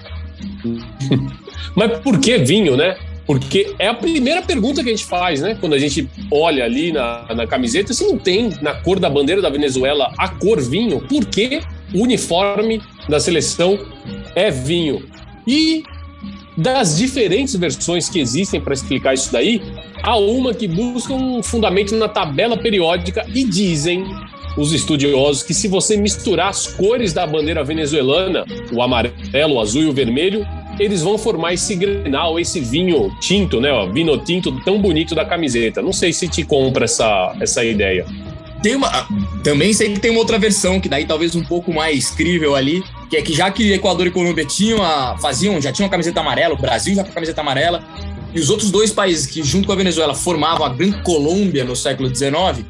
Mas 1.74 1.98
por 2.00 2.18
que 2.18 2.38
vinho, 2.38 2.76
né? 2.76 2.96
Porque 3.28 3.74
é 3.78 3.86
a 3.88 3.92
primeira 3.92 4.40
pergunta 4.40 4.82
que 4.82 4.88
a 4.88 4.90
gente 4.90 5.04
faz, 5.04 5.42
né? 5.42 5.54
Quando 5.60 5.74
a 5.74 5.78
gente 5.78 6.08
olha 6.30 6.64
ali 6.64 6.90
na, 6.90 7.26
na 7.34 7.46
camiseta, 7.46 7.92
se 7.92 8.02
não 8.02 8.16
tem 8.16 8.54
na 8.62 8.72
cor 8.72 8.98
da 8.98 9.10
bandeira 9.10 9.42
da 9.42 9.50
Venezuela 9.50 10.10
a 10.16 10.28
cor 10.28 10.58
vinho, 10.62 10.98
por 11.02 11.26
que 11.26 11.60
o 11.94 12.04
uniforme 12.04 12.80
da 13.06 13.20
seleção 13.20 13.78
é 14.34 14.50
vinho? 14.50 15.06
E 15.46 15.82
das 16.56 16.96
diferentes 16.96 17.54
versões 17.54 18.08
que 18.08 18.18
existem 18.18 18.62
para 18.62 18.72
explicar 18.72 19.12
isso 19.12 19.30
daí, 19.30 19.60
há 20.02 20.16
uma 20.16 20.54
que 20.54 20.66
busca 20.66 21.12
um 21.12 21.42
fundamento 21.42 21.94
na 21.96 22.08
tabela 22.08 22.56
periódica 22.56 23.26
e 23.34 23.44
dizem 23.44 24.06
os 24.56 24.72
estudiosos 24.72 25.42
que 25.42 25.52
se 25.52 25.68
você 25.68 25.98
misturar 25.98 26.48
as 26.48 26.66
cores 26.66 27.12
da 27.12 27.26
bandeira 27.26 27.62
venezuelana, 27.62 28.46
o 28.72 28.80
amarelo, 28.80 29.54
o 29.54 29.60
azul 29.60 29.82
e 29.82 29.86
o 29.86 29.92
vermelho, 29.92 30.46
eles 30.78 31.02
vão 31.02 31.18
formar 31.18 31.54
esse 31.54 31.74
grenal, 31.74 32.38
esse 32.38 32.60
vinho 32.60 33.10
tinto, 33.20 33.60
né? 33.60 33.70
Ó, 33.70 33.86
vinho 33.86 34.16
tinto 34.18 34.52
tão 34.64 34.80
bonito 34.80 35.14
da 35.14 35.24
camiseta. 35.24 35.82
Não 35.82 35.92
sei 35.92 36.12
se 36.12 36.28
te 36.28 36.44
compra 36.44 36.84
essa, 36.84 37.34
essa 37.40 37.64
ideia. 37.64 38.06
Tem 38.62 38.74
uma, 38.74 38.88
ah, 38.88 39.06
também 39.44 39.72
sei 39.72 39.92
que 39.92 40.00
tem 40.00 40.10
uma 40.10 40.20
outra 40.20 40.38
versão 40.38 40.80
que 40.80 40.88
daí 40.88 41.04
talvez 41.04 41.36
um 41.36 41.44
pouco 41.44 41.72
mais 41.72 42.10
crível 42.10 42.56
ali, 42.56 42.82
que 43.08 43.16
é 43.16 43.22
que 43.22 43.32
já 43.32 43.50
que 43.50 43.72
Equador 43.72 44.06
e 44.06 44.10
Colômbia 44.10 44.44
tinham 44.44 44.82
a, 44.82 45.16
faziam, 45.18 45.60
já 45.60 45.72
tinham 45.72 45.86
a 45.86 45.90
camiseta 45.90 46.20
amarela, 46.20 46.54
o 46.54 46.58
Brasil 46.58 46.94
já 46.94 47.04
com 47.04 47.10
a 47.10 47.14
camiseta 47.14 47.40
amarela, 47.40 47.84
e 48.34 48.40
os 48.40 48.50
outros 48.50 48.70
dois 48.70 48.92
países 48.92 49.26
que 49.26 49.42
junto 49.44 49.66
com 49.66 49.72
a 49.72 49.76
Venezuela 49.76 50.12
formavam 50.14 50.66
a 50.66 50.68
Grande 50.68 51.00
Colômbia 51.02 51.64
no 51.64 51.76
século 51.76 52.12
XIX, 52.14 52.64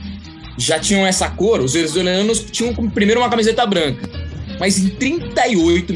já 0.59 0.79
tinham 0.79 1.07
essa 1.07 1.31
cor, 1.31 1.61
os 1.61 1.73
venezuelanos 1.73 2.41
tinham 2.41 2.75
primeiro 2.91 3.21
uma 3.21 3.31
camiseta 3.31 3.65
branca. 3.65 4.09
Mas 4.59 4.79
em 4.79 4.89
38, 4.89 5.93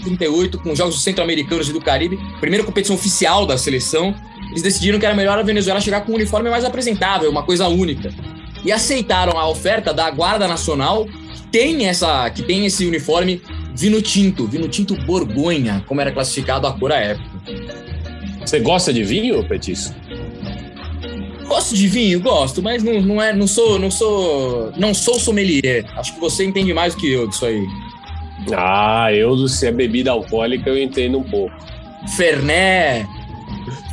1038, 0.00 0.58
com 0.58 0.72
os 0.72 0.78
Jogos 0.78 1.02
Centro-Americanos 1.02 1.68
e 1.68 1.72
do 1.72 1.80
Caribe, 1.80 2.18
primeira 2.40 2.64
competição 2.64 2.96
oficial 2.96 3.46
da 3.46 3.56
seleção, 3.56 4.14
eles 4.50 4.62
decidiram 4.62 4.98
que 4.98 5.06
era 5.06 5.14
melhor 5.14 5.38
a 5.38 5.42
Venezuela 5.42 5.80
chegar 5.80 6.00
com 6.02 6.12
um 6.12 6.16
uniforme 6.16 6.50
mais 6.50 6.64
apresentável, 6.64 7.30
uma 7.30 7.42
coisa 7.42 7.68
única. 7.68 8.12
E 8.64 8.72
aceitaram 8.72 9.38
a 9.38 9.48
oferta 9.48 9.94
da 9.94 10.10
Guarda 10.10 10.46
Nacional, 10.46 11.06
que 11.06 11.42
tem, 11.50 11.86
essa, 11.86 12.28
que 12.30 12.42
tem 12.42 12.66
esse 12.66 12.84
uniforme 12.86 13.40
vino 13.74 14.02
tinto, 14.02 14.46
vino 14.46 14.68
tinto 14.68 14.96
Borgonha, 15.04 15.84
como 15.86 16.00
era 16.00 16.12
classificado 16.12 16.66
a 16.66 16.72
cor 16.72 16.92
à 16.92 16.96
época. 16.96 17.30
Você 18.44 18.58
gosta 18.60 18.92
de 18.92 19.04
vinho, 19.04 19.46
Petiço? 19.46 19.94
Gosto 21.46 21.74
de 21.74 21.88
vinho, 21.88 22.20
gosto, 22.20 22.62
mas 22.62 22.82
não, 22.82 23.00
não 23.00 23.22
é, 23.22 23.32
não 23.32 23.46
sou, 23.46 23.78
não 23.78 23.90
sou, 23.90 24.72
não 24.76 24.94
sou 24.94 25.18
sommelier. 25.18 25.84
Acho 25.96 26.14
que 26.14 26.20
você 26.20 26.44
entende 26.44 26.72
mais 26.72 26.94
do 26.94 27.00
que 27.00 27.10
eu 27.10 27.26
disso 27.26 27.44
aí. 27.44 27.66
Ah, 28.56 29.12
eu, 29.12 29.48
se 29.48 29.66
é 29.66 29.72
bebida 29.72 30.10
alcoólica, 30.10 30.70
eu 30.70 30.78
entendo 30.78 31.18
um 31.18 31.22
pouco. 31.22 31.54
Fernet, 32.16 33.06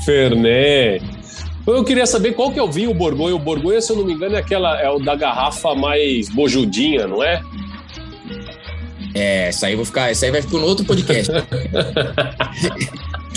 Fernet. 0.06 1.04
Eu 1.66 1.84
queria 1.84 2.06
saber 2.06 2.32
qual 2.32 2.50
que 2.52 2.58
é 2.58 2.64
o 2.64 2.72
vinho 2.72 2.94
Borgonha. 2.94 3.36
O 3.36 3.40
Borgonha, 3.40 3.82
se 3.82 3.92
eu 3.92 3.98
não 3.98 4.06
me 4.06 4.14
engano, 4.14 4.36
é 4.36 4.40
aquela 4.40 4.80
é 4.80 4.90
o 4.90 5.00
da 5.00 5.16
garrafa 5.16 5.76
mais 5.76 6.30
bojudinha, 6.30 7.08
não 7.08 7.22
é? 7.22 7.42
É, 9.14 9.50
essa 9.50 9.68
aí 9.68 9.76
vou 9.76 9.84
ficar, 9.84 10.10
essa 10.10 10.26
aí 10.26 10.32
vai 10.32 10.42
ficar 10.42 10.60
no 10.60 10.66
outro 10.66 10.86
podcast. 10.86 11.32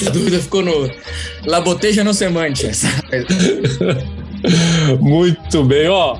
A 0.07 0.11
dúvida 0.11 0.39
ficou 0.39 0.63
no 0.63 0.91
La 1.45 1.61
Boteja 1.61 2.05
no 2.05 2.15
Semante. 2.15 2.71
Muito 5.01 5.65
bem, 5.65 5.89
ó. 5.89 6.17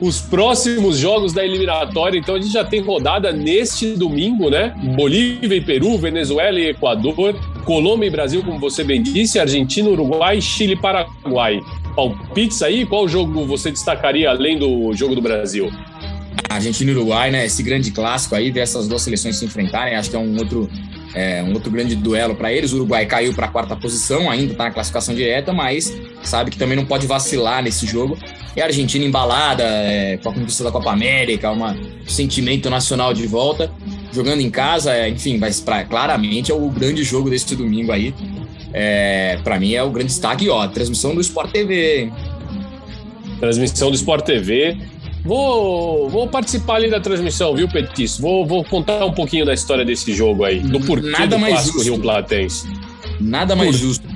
Os 0.00 0.20
próximos 0.20 0.96
jogos 0.96 1.32
da 1.32 1.44
eliminatória, 1.44 2.18
então 2.18 2.36
a 2.36 2.40
gente 2.40 2.52
já 2.52 2.64
tem 2.64 2.80
rodada 2.80 3.32
neste 3.32 3.94
domingo, 3.94 4.48
né? 4.48 4.72
Bolívia 4.96 5.56
e 5.56 5.60
Peru, 5.60 5.98
Venezuela 5.98 6.58
e 6.60 6.68
Equador, 6.68 7.34
Colômbia 7.64 8.06
e 8.06 8.10
Brasil, 8.10 8.42
como 8.42 8.60
você 8.60 8.84
bem 8.84 9.02
disse, 9.02 9.40
Argentina, 9.40 9.88
Uruguai, 9.88 10.40
Chile 10.40 10.74
e 10.74 10.76
Paraguai. 10.76 11.60
Palpites 11.96 12.62
aí? 12.62 12.86
Qual 12.86 13.08
jogo 13.08 13.44
você 13.44 13.72
destacaria 13.72 14.30
além 14.30 14.56
do 14.56 14.94
jogo 14.94 15.16
do 15.16 15.20
Brasil? 15.20 15.68
Argentina 16.48 16.92
e 16.92 16.94
Uruguai, 16.94 17.30
né? 17.30 17.44
Esse 17.46 17.62
grande 17.62 17.90
clássico 17.90 18.36
aí, 18.36 18.50
ver 18.50 18.60
essas 18.60 18.86
duas 18.86 19.02
seleções 19.02 19.36
se 19.36 19.44
enfrentarem, 19.44 19.96
acho 19.96 20.10
que 20.10 20.16
é 20.16 20.18
um 20.18 20.36
outro, 20.38 20.70
é, 21.14 21.42
um 21.42 21.52
outro 21.52 21.70
grande 21.70 21.94
duelo 21.94 22.34
para 22.34 22.52
eles. 22.52 22.72
O 22.72 22.76
Uruguai 22.76 23.06
caiu 23.06 23.32
para 23.34 23.46
a 23.46 23.48
quarta 23.48 23.76
posição, 23.76 24.30
ainda 24.30 24.52
está 24.52 24.64
na 24.64 24.70
classificação 24.70 25.14
direta, 25.14 25.52
mas 25.52 25.92
sabe 26.22 26.50
que 26.50 26.58
também 26.58 26.76
não 26.76 26.84
pode 26.84 27.06
vacilar 27.06 27.62
nesse 27.62 27.86
jogo. 27.86 28.18
E 28.56 28.60
a 28.60 28.64
Argentina 28.64 29.04
embalada, 29.04 29.62
é, 29.64 30.18
com 30.18 30.28
a 30.28 30.34
conquista 30.34 30.64
da 30.64 30.70
Copa 30.70 30.90
América, 30.90 31.50
uma, 31.50 31.72
um 31.72 32.08
sentimento 32.08 32.68
nacional 32.68 33.14
de 33.14 33.26
volta, 33.26 33.70
jogando 34.12 34.40
em 34.40 34.50
casa, 34.50 34.92
é, 34.92 35.08
enfim, 35.08 35.38
mas 35.38 35.60
pra, 35.60 35.84
claramente 35.84 36.50
é 36.50 36.54
o 36.54 36.68
grande 36.68 37.04
jogo 37.04 37.30
desse 37.30 37.54
domingo 37.54 37.92
aí. 37.92 38.14
É, 38.72 39.38
para 39.42 39.58
mim 39.58 39.74
é 39.74 39.82
o 39.82 39.90
grande 39.90 40.08
destaque, 40.08 40.48
ó, 40.48 40.66
transmissão 40.68 41.14
do 41.14 41.20
Sport 41.20 41.50
TV? 41.50 42.10
Transmissão 43.40 43.90
do 43.90 43.96
Sport 43.96 44.24
TV. 44.24 44.76
Vou, 45.28 46.08
vou 46.08 46.26
participar 46.26 46.76
ali 46.76 46.88
da 46.90 46.98
transmissão, 46.98 47.54
viu, 47.54 47.68
Petiço? 47.68 48.22
Vou, 48.22 48.46
vou 48.46 48.64
contar 48.64 49.04
um 49.04 49.12
pouquinho 49.12 49.44
da 49.44 49.52
história 49.52 49.84
desse 49.84 50.14
jogo 50.14 50.42
aí, 50.42 50.58
do 50.60 50.80
porquê 50.80 51.10
Nada 51.10 51.26
do 51.26 51.38
mais 51.38 51.52
clássico 51.52 51.78
justo. 51.78 51.90
Rio 51.92 52.00
Platense. 52.00 52.66
Nada 53.20 53.54
mais 53.54 53.72
Por- 53.72 53.76
justo. 53.78 54.08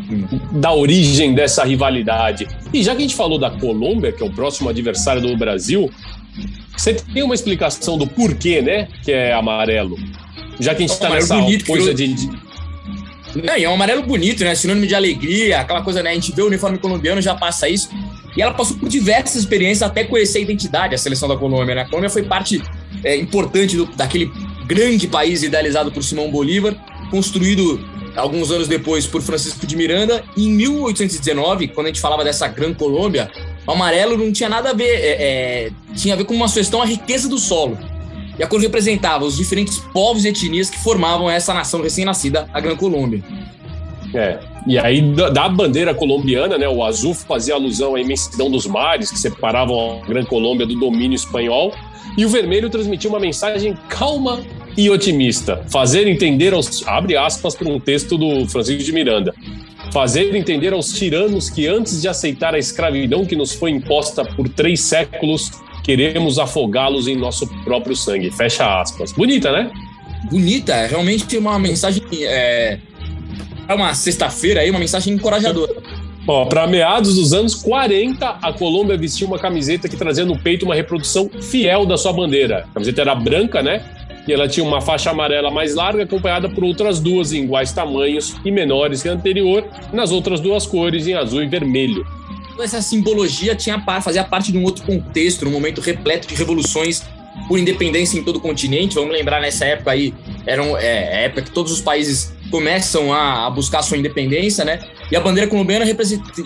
da 0.53 0.73
origem 0.73 1.35
dessa 1.35 1.65
rivalidade. 1.65 2.49
E 2.73 2.83
já 2.83 2.93
que 2.93 2.99
a 2.99 3.03
gente 3.03 3.15
falou 3.15 3.39
da 3.39 3.51
Colômbia, 3.51 4.11
que 4.11 4.23
é 4.23 4.27
o 4.27 4.31
próximo 4.33 4.71
adversário 4.71 5.21
do 5.21 5.37
Brasil, 5.37 5.91
você 6.75 6.95
tem 6.95 7.23
uma 7.23 7.35
explicação 7.35 7.99
do 7.99 8.07
porquê, 8.07 8.63
né? 8.63 8.89
Que 9.05 9.13
é 9.13 9.35
amarelo. 9.35 9.99
Já 10.59 10.75
que 10.75 10.79
a 10.83 10.87
gente 10.87 10.95
está 10.95 11.09
Amarelo 11.09 11.29
nessa 11.29 11.41
bonito, 11.43 11.67
coisa 11.67 11.91
eu- 11.91 11.95
de, 11.95 12.09
de- 12.15 12.31
Não, 13.45 13.57
e 13.59 13.65
é 13.65 13.69
um 13.69 13.75
amarelo 13.75 14.03
bonito, 14.03 14.45
né? 14.45 14.55
Sinônimo 14.55 14.87
de 14.87 14.95
alegria, 14.95 15.61
aquela 15.61 15.83
coisa, 15.83 16.03
né? 16.03 16.11
A 16.11 16.15
gente 16.15 16.33
vê 16.33 16.41
o 16.43 16.47
uniforme 16.47 16.79
colombiano, 16.79 17.21
já 17.21 17.35
passa 17.35 17.69
isso. 17.69 17.91
E 18.37 18.41
ela 18.43 18.53
passou 18.55 18.77
por 18.79 18.89
diversas 18.89 19.37
experiências 19.37 19.83
até 19.83 20.05
conhecer 20.05 20.39
a 20.39 20.41
identidade, 20.43 20.95
a 20.95 20.99
seleção 20.99 21.29
da 21.29 21.37
Colômbia, 21.37 21.75
né? 21.75 21.81
A 21.83 21.85
Colômbia 21.87 22.09
foi 22.11 22.23
parte 22.23 22.63
é, 23.05 23.17
importante 23.17 23.77
do- 23.77 23.87
daquele 23.87 24.31
grande 24.67 25.07
país 25.07 25.43
idealizado 25.43 25.93
por 25.93 26.03
Simão 26.03 26.31
Bolívar, 26.31 26.75
construído 27.11 27.79
alguns 28.17 28.51
anos 28.51 28.69
depois 28.69 29.07
por 29.07 29.21
Francisco 29.21 29.67
de 29.67 29.77
Miranda. 29.77 30.23
E 30.37 30.47
em 30.47 30.51
1819, 30.51 31.69
quando 31.69 31.87
a 31.87 31.89
gente 31.91 32.01
falava 32.01 32.25
dessa 32.25 32.49
Gran 32.49 32.73
Colômbia, 32.73 33.31
o 33.67 33.73
amarelo 33.73 34.17
não 34.17 34.33
tinha 34.33 34.49
nada 34.49 34.71
a 34.71 34.73
ver, 34.73 34.85
é, 34.95 35.17
é, 35.67 35.71
tinha 35.95 36.15
a 36.15 36.17
ver 36.17 36.25
com 36.25 36.35
uma 36.35 36.49
sugestão 36.49 36.81
à 36.81 36.87
riqueza 36.87 37.29
do 37.29 37.39
solo. 37.39 37.79
E 38.39 38.43
a 38.43 38.47
cor 38.47 38.61
representava 38.61 39.25
os 39.27 39.37
diferentes 39.37 39.79
povos 39.93 40.25
e 40.25 40.29
etnias 40.29 40.71
que 40.71 40.79
formavam 40.83 41.29
essa 41.31 41.53
nação 41.53 41.83
recém-nascida, 41.83 42.49
a 42.53 42.61
Gran 42.61 42.77
Colômbia. 42.77 43.23
É. 44.15 44.39
E 44.67 44.79
aí, 44.79 45.03
da, 45.33 45.49
bandeira 45.49 45.93
colombiana, 45.93 46.57
né? 46.57 46.69
O 46.69 46.85
azul 46.85 47.15
fazia 47.15 47.55
alusão 47.55 47.95
à 47.95 48.01
imensidão 48.01 48.51
dos 48.51 48.67
mares 48.67 49.11
que 49.11 49.19
separavam 49.19 50.01
a 50.03 50.07
Gran 50.07 50.25
Colômbia 50.25 50.67
do 50.67 50.79
domínio 50.79 51.17
espanhol. 51.17 51.73
E 52.17 52.25
o 52.25 52.29
vermelho 52.29 52.71
transmitia 52.71 53.09
uma 53.11 53.19
mensagem 53.19 53.77
calma 53.89 54.41
e 54.77 54.89
otimista. 54.89 55.65
Fazer 55.71 56.07
entender 56.07 56.53
aos. 56.53 56.87
Abre 56.87 57.17
aspas 57.17 57.55
para 57.55 57.69
um 57.69 57.81
texto 57.81 58.17
do 58.17 58.47
Francisco 58.49 58.83
de 58.83 58.93
Miranda. 58.93 59.35
Fazer 59.93 60.35
entender 60.35 60.73
aos 60.73 60.93
tiranos 60.93 61.51
que 61.51 61.67
antes 61.67 62.01
de 62.01 62.09
aceitar 62.09 62.55
a 62.55 62.59
escravidão 62.59 63.27
que 63.27 63.37
nos 63.37 63.53
foi 63.53 63.71
imposta 63.71 64.25
por 64.25 64.49
três 64.49 64.81
séculos, 64.81 65.51
queremos 65.83 66.39
afogá-los 66.39 67.09
em 67.09 67.17
nosso 67.17 67.47
próprio 67.65 67.97
sangue. 67.97 68.31
Fecha 68.31 68.81
aspas. 68.81 69.13
Bonita, 69.13 69.51
né? 69.51 69.71
Bonita, 70.31 70.73
é 70.73 70.87
realmente 70.87 71.37
uma 71.37 71.59
mensagem. 71.59 72.03
É, 72.23 72.79
é 73.69 73.75
uma 73.75 73.95
sexta-feira 73.95 74.61
aí, 74.61 74.71
uma 74.71 74.79
mensagem 74.79 75.15
encorajadora. 75.15 75.75
Ó, 76.27 76.45
para 76.45 76.67
meados 76.67 77.17
dos 77.17 77.33
anos 77.33 77.55
40, 77.55 78.39
a 78.41 78.53
Colômbia 78.53 78.97
vestia 78.97 79.27
uma 79.27 79.39
camiseta 79.39 79.89
que 79.89 79.97
trazia 79.97 80.25
no 80.25 80.39
peito 80.39 80.65
uma 80.65 80.75
reprodução 80.75 81.29
fiel 81.41 81.85
da 81.85 81.97
sua 81.97 82.13
bandeira. 82.13 82.67
A 82.71 82.75
camiseta 82.75 83.01
era 83.01 83.15
branca, 83.15 83.61
né? 83.61 83.83
E 84.27 84.33
ela 84.33 84.47
tinha 84.47 84.65
uma 84.65 84.81
faixa 84.81 85.11
amarela 85.11 85.51
mais 85.51 85.75
larga, 85.75 86.05
acompanhada 86.05 86.49
por 86.49 86.63
outras 86.63 87.01
duas 87.01 87.33
em 87.33 87.43
iguais 87.43 87.73
tamanhos 87.73 88.37
e 88.45 88.53
menores 88.53 89.03
que 89.03 89.09
a 89.09 89.13
anterior, 89.13 89.65
nas 89.93 90.13
outras 90.13 90.39
duas 90.39 90.65
cores, 90.65 91.09
em 91.09 91.15
azul 91.15 91.43
e 91.43 91.49
vermelho. 91.49 92.07
Essa 92.61 92.81
simbologia 92.81 93.57
tinha, 93.57 93.83
fazia 94.01 94.23
parte 94.23 94.53
de 94.53 94.59
um 94.59 94.63
outro 94.63 94.85
contexto, 94.85 95.45
num 95.45 95.51
momento 95.51 95.81
repleto 95.81 96.29
de 96.29 96.37
revoluções 96.37 97.03
por 97.49 97.59
independência 97.59 98.19
em 98.19 98.23
todo 98.23 98.37
o 98.37 98.41
continente. 98.41 98.95
Vamos 98.95 99.13
lembrar 99.13 99.41
nessa 99.41 99.65
época 99.65 99.91
aí, 99.91 100.15
era 100.47 100.63
é, 100.81 101.17
a 101.17 101.21
época 101.21 101.43
que 101.43 101.51
todos 101.51 101.73
os 101.73 101.81
países 101.81 102.33
começam 102.51 103.13
a, 103.13 103.47
a 103.47 103.51
buscar 103.51 103.83
sua 103.83 103.97
independência, 103.97 104.65
né? 104.65 104.81
E 105.11 105.17
a 105.17 105.21
bandeira 105.21 105.49
colombiana 105.49 105.85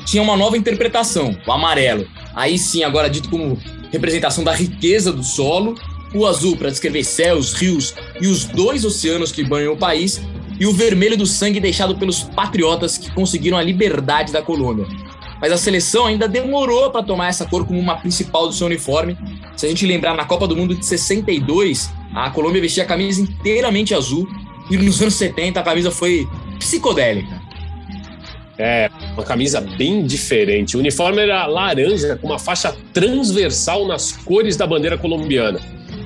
tinha 0.04 0.22
uma 0.22 0.36
nova 0.36 0.56
interpretação, 0.56 1.36
o 1.46 1.52
amarelo. 1.52 2.06
Aí 2.34 2.58
sim, 2.58 2.84
agora 2.84 3.08
dito 3.10 3.28
como 3.28 3.58
representação 3.92 4.44
da 4.44 4.52
riqueza 4.52 5.12
do 5.12 5.22
solo, 5.22 5.74
o 6.14 6.26
azul 6.26 6.56
para 6.56 6.70
descrever 6.70 7.04
céus, 7.04 7.52
rios 7.52 7.94
e 8.20 8.26
os 8.26 8.44
dois 8.44 8.84
oceanos 8.84 9.32
que 9.32 9.42
banham 9.42 9.74
o 9.74 9.76
país, 9.76 10.20
e 10.58 10.66
o 10.66 10.72
vermelho 10.72 11.16
do 11.16 11.26
sangue 11.26 11.60
deixado 11.60 11.96
pelos 11.96 12.22
patriotas 12.22 12.96
que 12.96 13.10
conseguiram 13.12 13.58
a 13.58 13.62
liberdade 13.62 14.32
da 14.32 14.40
Colômbia. 14.40 14.86
Mas 15.40 15.52
a 15.52 15.56
seleção 15.56 16.06
ainda 16.06 16.26
demorou 16.28 16.90
para 16.90 17.02
tomar 17.02 17.28
essa 17.28 17.44
cor 17.44 17.66
como 17.66 17.78
uma 17.78 17.96
principal 17.96 18.46
do 18.46 18.54
seu 18.54 18.66
uniforme. 18.66 19.16
Se 19.56 19.66
a 19.66 19.68
gente 19.68 19.86
lembrar, 19.86 20.14
na 20.14 20.24
Copa 20.24 20.46
do 20.46 20.56
Mundo 20.56 20.74
de 20.74 20.84
62, 20.84 21.90
a 22.14 22.30
Colômbia 22.30 22.60
vestia 22.60 22.84
a 22.84 22.86
camisa 22.86 23.20
inteiramente 23.20 23.94
azul, 23.94 24.26
e 24.70 24.76
nos 24.76 25.00
anos 25.00 25.14
70 25.14 25.60
a 25.60 25.62
camisa 25.62 25.90
foi 25.90 26.26
psicodélica. 26.58 27.40
É, 28.58 28.90
uma 29.12 29.22
camisa 29.22 29.60
bem 29.60 30.04
diferente. 30.06 30.76
O 30.76 30.80
uniforme 30.80 31.20
era 31.20 31.46
laranja, 31.46 32.16
com 32.16 32.28
uma 32.28 32.38
faixa 32.38 32.74
transversal 32.92 33.86
nas 33.86 34.12
cores 34.12 34.56
da 34.56 34.66
bandeira 34.66 34.96
colombiana. 34.96 35.60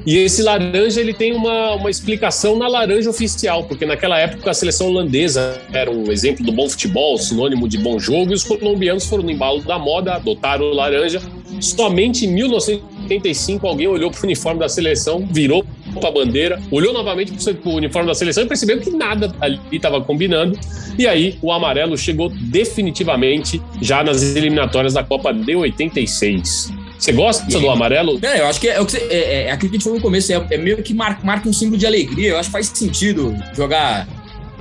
E 0.07 0.17
esse 0.19 0.43
laranja 0.43 1.01
ele 1.01 1.13
tem 1.13 1.33
uma, 1.33 1.75
uma 1.75 1.91
explicação 1.91 2.57
na 2.57 2.67
laranja 2.69 3.11
oficial, 3.11 3.65
porque 3.65 3.85
naquela 3.85 4.19
época 4.19 4.51
a 4.51 4.55
seleção 4.55 4.89
holandesa 4.89 5.61
era 5.73 5.91
um 5.91 6.11
exemplo 6.11 6.45
do 6.45 6.53
bom 6.53 6.69
futebol, 6.69 7.19
sinônimo 7.19 7.69
de 7.69 7.79
bom 7.79 7.99
jogo, 7.99 8.33
e 8.33 8.35
os 8.35 8.45
colombianos 8.45 9.07
foram 9.07 9.25
no 9.25 9.31
embalo 9.31 9.63
da 9.63 9.79
moda, 9.79 10.15
adotaram 10.15 10.65
o 10.67 10.75
laranja. 10.75 11.21
Somente 11.61 12.25
em 12.25 12.33
1985 12.33 13.67
alguém 13.67 13.87
olhou 13.87 14.11
para 14.11 14.21
o 14.21 14.25
uniforme 14.25 14.61
da 14.61 14.69
seleção, 14.69 15.27
virou 15.31 15.65
para 15.99 16.09
a 16.09 16.13
bandeira, 16.13 16.63
olhou 16.71 16.93
novamente 16.93 17.33
para 17.33 17.71
o 17.71 17.75
uniforme 17.75 18.09
da 18.09 18.15
seleção 18.15 18.45
e 18.45 18.47
percebeu 18.47 18.81
que 18.81 18.91
nada 18.91 19.35
ali 19.41 19.59
estava 19.73 20.01
combinando. 20.01 20.59
E 20.99 21.07
aí 21.07 21.37
o 21.43 21.53
amarelo 21.53 21.99
chegou 21.99 22.31
definitivamente 22.31 23.61
já 23.81 24.03
nas 24.03 24.23
eliminatórias 24.23 24.95
da 24.95 25.03
Copa 25.03 25.33
de 25.33 25.55
86. 25.55 26.80
Você 27.01 27.13
gosta 27.13 27.47
do 27.47 27.71
amarelo? 27.71 28.19
É, 28.23 28.41
eu 28.41 28.47
acho 28.47 28.61
que 28.61 28.69
é, 28.69 28.79
é, 28.79 28.85
é, 29.09 29.43
é, 29.45 29.51
aquilo 29.51 29.71
que 29.71 29.77
a 29.77 29.79
gente 29.79 29.85
falou 29.85 29.99
no 29.99 30.03
começo, 30.03 30.31
é, 30.31 30.47
é 30.51 30.59
meio 30.59 30.83
que 30.83 30.93
marca, 30.93 31.25
marca, 31.25 31.49
um 31.49 31.53
símbolo 31.53 31.79
de 31.79 31.87
alegria. 31.87 32.31
Eu 32.31 32.39
acho 32.39 32.51
que 32.51 32.53
faz 32.53 32.67
sentido 32.67 33.35
jogar 33.57 34.07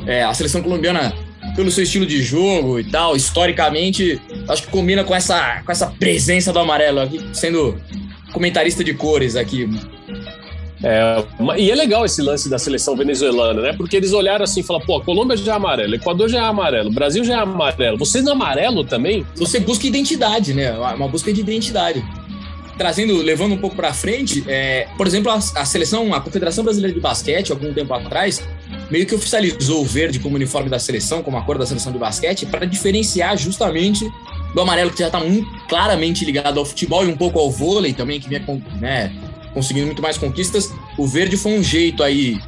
é, 0.08 0.24
a 0.24 0.34
seleção 0.34 0.62
colombiana 0.62 1.14
pelo 1.56 1.70
seu 1.70 1.84
estilo 1.84 2.06
de 2.06 2.22
jogo 2.24 2.80
e 2.80 2.86
tal, 2.86 3.16
historicamente, 3.16 4.22
acho 4.48 4.64
que 4.64 4.70
combina 4.70 5.04
com 5.04 5.14
essa, 5.14 5.62
com 5.66 5.72
essa 5.72 5.88
presença 5.88 6.54
do 6.54 6.60
amarelo 6.60 7.02
aqui, 7.02 7.20
sendo 7.34 7.78
comentarista 8.32 8.84
de 8.84 8.94
cores 8.94 9.36
aqui. 9.36 9.70
É, 10.82 11.26
e 11.58 11.70
é 11.70 11.76
legal 11.76 12.06
esse 12.06 12.22
lance 12.22 12.50
da 12.50 12.58
seleção 12.58 12.96
venezuelana, 12.96 13.62
né? 13.62 13.74
Porque 13.74 13.98
eles 13.98 14.14
olharam 14.14 14.46
assim 14.46 14.62
e 14.62 14.64
falaram, 14.64 14.86
pô, 14.86 14.98
a 14.98 15.04
Colômbia 15.04 15.36
já 15.36 15.52
é 15.52 15.56
amarelo, 15.56 15.94
Equador 15.94 16.30
já 16.30 16.40
é 16.40 16.44
amarelo, 16.44 16.90
Brasil 16.90 17.26
já 17.26 17.34
é 17.34 17.38
amarelo. 17.40 17.98
Vocês 17.98 18.24
no 18.24 18.32
amarelo 18.32 18.86
também? 18.86 19.26
Você 19.36 19.60
busca 19.60 19.86
identidade, 19.86 20.54
né? 20.54 20.72
Uma 20.72 21.10
busca 21.10 21.34
de 21.34 21.42
identidade 21.42 22.02
trazendo, 22.80 23.22
levando 23.22 23.52
um 23.52 23.58
pouco 23.58 23.76
para 23.76 23.94
frente, 23.94 24.42
é, 24.48 24.88
por 24.98 25.06
exemplo, 25.06 25.30
a, 25.30 25.36
a, 25.36 25.66
seleção, 25.66 26.14
a 26.14 26.22
Confederação 26.22 26.64
Brasileira 26.64 26.96
de 26.96 27.02
Basquete, 27.02 27.52
algum 27.52 27.74
tempo 27.74 27.94
atrás, 27.94 28.42
meio 28.90 29.06
que 29.06 29.14
oficializou 29.14 29.82
o 29.82 29.86
verde 29.86 30.18
como 30.18 30.36
uniforme 30.36 30.70
da 30.70 30.80
seleção, 30.80 31.22
como 31.22 31.38
a 31.38 31.42
cor 31.42 31.58
da 31.58 31.66
seleção 31.66 31.92
de 31.92 32.00
basquete, 32.00 32.46
para 32.46 32.66
diferenciar 32.66 33.38
justamente 33.38 34.10
do 34.56 34.62
amarelo, 34.62 34.92
que 34.92 35.00
já 35.00 35.08
está 35.08 35.20
muito 35.20 35.46
claramente 35.68 36.24
ligado 36.24 36.58
ao 36.58 36.66
futebol 36.66 37.06
e 37.06 37.10
um 37.10 37.18
pouco 37.18 37.38
ao 37.38 37.52
vôlei 37.52 37.92
também, 37.92 38.18
que 38.18 38.30
vinha 38.30 38.42
né, 38.80 39.14
conseguindo 39.54 39.86
muito 39.86 40.02
mais 40.02 40.18
conquistas. 40.18 40.74
O 40.98 41.06
verde 41.06 41.36
foi 41.36 41.52
um 41.52 41.62
jeito 41.62 42.02
aí, 42.02 42.40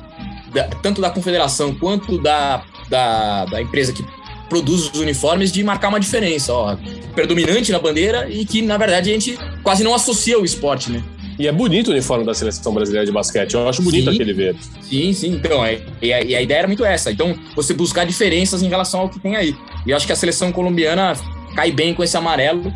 da, 0.53 0.63
tanto 0.81 1.01
da 1.01 1.09
confederação 1.09 1.75
quanto 1.75 2.17
da, 2.17 2.63
da, 2.89 3.43
da 3.45 3.61
empresa 3.61 3.91
que 3.91 4.03
produz 4.47 4.89
os 4.89 4.99
uniformes 4.99 5.51
de 5.51 5.61
marcar 5.61 5.89
uma 5.89 5.99
diferença, 5.99 6.53
ó, 6.53 6.77
predominante 7.13 7.71
na 7.71 7.79
bandeira 7.79 8.29
e 8.29 8.45
que, 8.45 8.61
na 8.61 8.77
verdade, 8.77 9.09
a 9.09 9.13
gente 9.13 9.37
quase 9.63 9.83
não 9.83 9.93
associa 9.93 10.39
o 10.39 10.45
esporte, 10.45 10.91
né? 10.91 11.03
E 11.39 11.47
é 11.47 11.51
bonito 11.51 11.87
o 11.87 11.91
uniforme 11.91 12.25
da 12.25 12.33
seleção 12.33 12.73
brasileira 12.73 13.05
de 13.05 13.11
basquete. 13.11 13.53
Eu 13.53 13.67
acho 13.67 13.81
bonito 13.81 14.09
sim, 14.09 14.15
aquele 14.15 14.33
verde. 14.33 14.59
Sim, 14.81 15.13
sim. 15.13 15.29
Então, 15.29 15.65
é, 15.65 15.81
e, 16.01 16.13
a, 16.13 16.21
e, 16.21 16.35
a, 16.35 16.41
ideia 16.41 16.59
era 16.59 16.67
muito 16.67 16.85
essa. 16.85 17.11
Então, 17.11 17.35
você 17.55 17.73
buscar 17.73 18.05
diferenças 18.05 18.61
em 18.61 18.67
relação 18.67 19.01
ao 19.01 19.09
que 19.09 19.19
tem 19.19 19.35
aí. 19.35 19.55
E 19.85 19.89
eu 19.89 19.97
acho 19.97 20.05
que 20.05 20.13
a 20.13 20.15
seleção 20.15 20.51
colombiana 20.51 21.13
cai 21.55 21.71
bem 21.71 21.93
com 21.93 22.03
esse 22.03 22.15
amarelo 22.15 22.71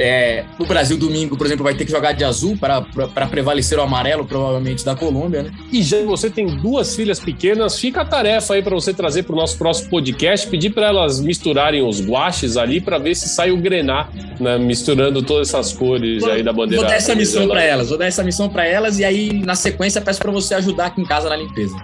é, 0.00 0.44
o 0.58 0.64
Brasil 0.64 0.96
domingo, 0.96 1.36
por 1.36 1.46
exemplo, 1.46 1.62
vai 1.62 1.74
ter 1.74 1.84
que 1.84 1.90
jogar 1.90 2.12
de 2.12 2.24
azul 2.24 2.56
para 2.56 2.80
prevalecer 3.26 3.78
o 3.78 3.82
amarelo, 3.82 4.24
provavelmente, 4.24 4.84
da 4.84 4.96
Colômbia, 4.96 5.42
né? 5.42 5.50
E 5.70 5.82
já 5.82 6.02
você 6.04 6.30
tem 6.30 6.46
duas 6.46 6.96
filhas 6.96 7.20
pequenas, 7.20 7.78
fica 7.78 8.00
a 8.00 8.04
tarefa 8.04 8.54
aí 8.54 8.62
para 8.62 8.74
você 8.74 8.94
trazer 8.94 9.24
para 9.24 9.34
o 9.34 9.36
nosso 9.36 9.58
próximo 9.58 9.90
podcast, 9.90 10.48
pedir 10.48 10.70
para 10.70 10.86
elas 10.86 11.20
misturarem 11.20 11.86
os 11.86 12.00
guaches 12.00 12.56
ali 12.56 12.80
para 12.80 12.98
ver 12.98 13.14
se 13.14 13.28
sai 13.28 13.50
o 13.50 13.58
grená, 13.58 14.08
né, 14.38 14.56
misturando 14.58 15.22
todas 15.22 15.48
essas 15.48 15.72
cores 15.72 16.22
vou, 16.22 16.32
aí 16.32 16.42
da 16.42 16.52
bandeira. 16.52 16.82
Vou 16.82 16.90
dar 16.90 16.96
essa 16.96 17.14
missão 17.14 17.46
para 17.46 17.62
elas, 17.62 17.90
vou 17.90 17.98
dar 17.98 18.06
essa 18.06 18.24
missão 18.24 18.48
para 18.48 18.66
elas 18.66 18.98
e 18.98 19.04
aí 19.04 19.44
na 19.44 19.54
sequência 19.54 20.00
peço 20.00 20.20
para 20.20 20.32
você 20.32 20.54
ajudar 20.54 20.86
aqui 20.86 21.02
em 21.02 21.06
casa 21.06 21.28
na 21.28 21.36
limpeza. 21.36 21.76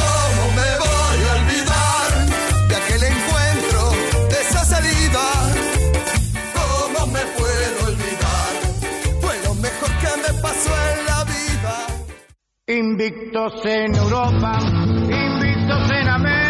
en 13.65 13.95
Europa, 13.95 14.59
invictos 14.61 15.91
en 15.91 16.09
América. 16.09 16.48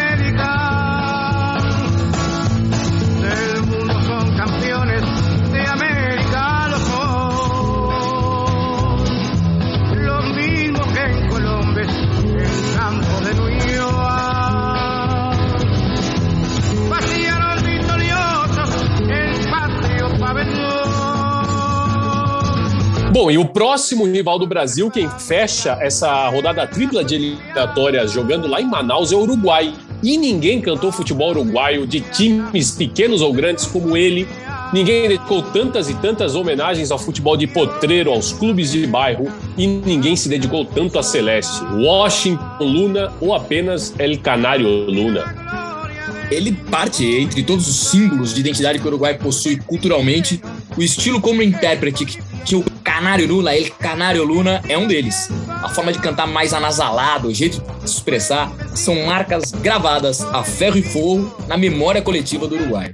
Bom, 23.20 23.32
e 23.32 23.36
o 23.36 23.44
próximo 23.44 24.06
rival 24.06 24.38
do 24.38 24.46
Brasil, 24.46 24.88
quem 24.92 25.10
fecha 25.10 25.76
essa 25.80 26.28
rodada 26.28 26.64
tripla 26.68 27.02
de 27.02 27.16
eliminatórias 27.16 28.12
jogando 28.12 28.46
lá 28.46 28.60
em 28.60 28.64
Manaus, 28.64 29.10
é 29.10 29.16
o 29.16 29.22
Uruguai. 29.22 29.74
E 30.04 30.16
ninguém 30.16 30.60
cantou 30.60 30.92
futebol 30.92 31.30
uruguaio 31.30 31.84
de 31.84 32.00
times 32.00 32.70
pequenos 32.70 33.20
ou 33.20 33.32
grandes 33.32 33.66
como 33.66 33.96
ele. 33.96 34.28
Ninguém 34.72 35.08
dedicou 35.08 35.42
tantas 35.42 35.90
e 35.90 35.94
tantas 35.94 36.36
homenagens 36.36 36.92
ao 36.92 36.98
futebol 36.98 37.36
de 37.36 37.48
potreiro, 37.48 38.12
aos 38.12 38.32
clubes 38.32 38.70
de 38.70 38.86
bairro, 38.86 39.26
e 39.56 39.66
ninguém 39.66 40.14
se 40.14 40.28
dedicou 40.28 40.64
tanto 40.64 40.96
a 40.96 41.02
Celeste, 41.02 41.60
Washington 41.74 42.44
Luna 42.60 43.12
ou 43.20 43.34
apenas 43.34 43.92
El 43.98 44.16
Canário 44.20 44.68
Luna. 44.68 45.24
Ele 46.30 46.52
parte 46.52 47.04
entre 47.04 47.42
todos 47.42 47.66
os 47.66 47.88
símbolos 47.88 48.32
de 48.32 48.38
identidade 48.38 48.78
que 48.78 48.84
o 48.84 48.88
Uruguai 48.88 49.14
possui 49.14 49.56
culturalmente, 49.56 50.40
o 50.76 50.82
estilo 50.82 51.20
como 51.20 51.42
intérprete 51.42 52.06
que 52.44 52.54
o 52.54 52.64
Canário 52.98 53.28
Luna, 53.28 53.54
ele 53.54 53.70
Canário 53.70 54.24
Luna 54.24 54.60
é 54.68 54.76
um 54.76 54.88
deles. 54.88 55.30
A 55.48 55.68
forma 55.68 55.92
de 55.92 56.00
cantar 56.00 56.26
mais 56.26 56.52
anasalado, 56.52 57.28
o 57.28 57.32
jeito 57.32 57.60
de 57.60 57.88
se 57.88 57.94
expressar, 57.94 58.50
são 58.74 59.06
marcas 59.06 59.52
gravadas 59.52 60.20
a 60.20 60.42
ferro 60.42 60.76
e 60.76 60.82
fogo 60.82 61.32
na 61.46 61.56
memória 61.56 62.02
coletiva 62.02 62.48
do 62.48 62.56
Uruguai. 62.56 62.92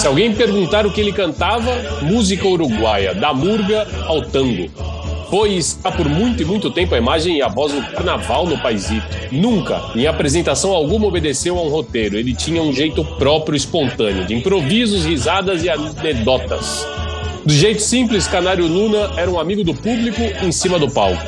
Se 0.00 0.06
alguém 0.06 0.34
perguntar 0.34 0.86
o 0.86 0.90
que 0.90 0.98
ele 0.98 1.12
cantava, 1.12 2.00
música 2.00 2.48
uruguaia, 2.48 3.14
da 3.14 3.34
murga 3.34 3.86
ao 4.06 4.22
tango. 4.22 4.70
Foi 5.28 5.50
e 5.50 5.58
está 5.58 5.92
por 5.92 6.08
muito 6.08 6.42
e 6.42 6.46
muito 6.46 6.70
tempo 6.70 6.94
a 6.94 6.98
imagem 6.98 7.36
e 7.36 7.42
a 7.42 7.48
voz 7.48 7.70
do 7.70 7.82
carnaval 7.82 8.46
no 8.46 8.56
paizito. 8.56 9.06
Nunca, 9.30 9.92
em 9.94 10.06
apresentação 10.06 10.72
alguma, 10.72 11.06
obedeceu 11.06 11.58
a 11.58 11.62
um 11.62 11.68
roteiro. 11.68 12.16
Ele 12.16 12.32
tinha 12.32 12.62
um 12.62 12.72
jeito 12.72 13.04
próprio, 13.18 13.54
espontâneo, 13.54 14.24
de 14.24 14.34
improvisos, 14.34 15.04
risadas 15.04 15.62
e 15.64 15.68
anedotas. 15.68 16.86
Do 17.44 17.52
jeito 17.52 17.82
simples, 17.82 18.26
Canário 18.26 18.66
Luna 18.66 19.10
era 19.18 19.30
um 19.30 19.38
amigo 19.38 19.62
do 19.62 19.74
público 19.74 20.22
em 20.42 20.50
cima 20.50 20.78
do 20.78 20.90
palco. 20.90 21.22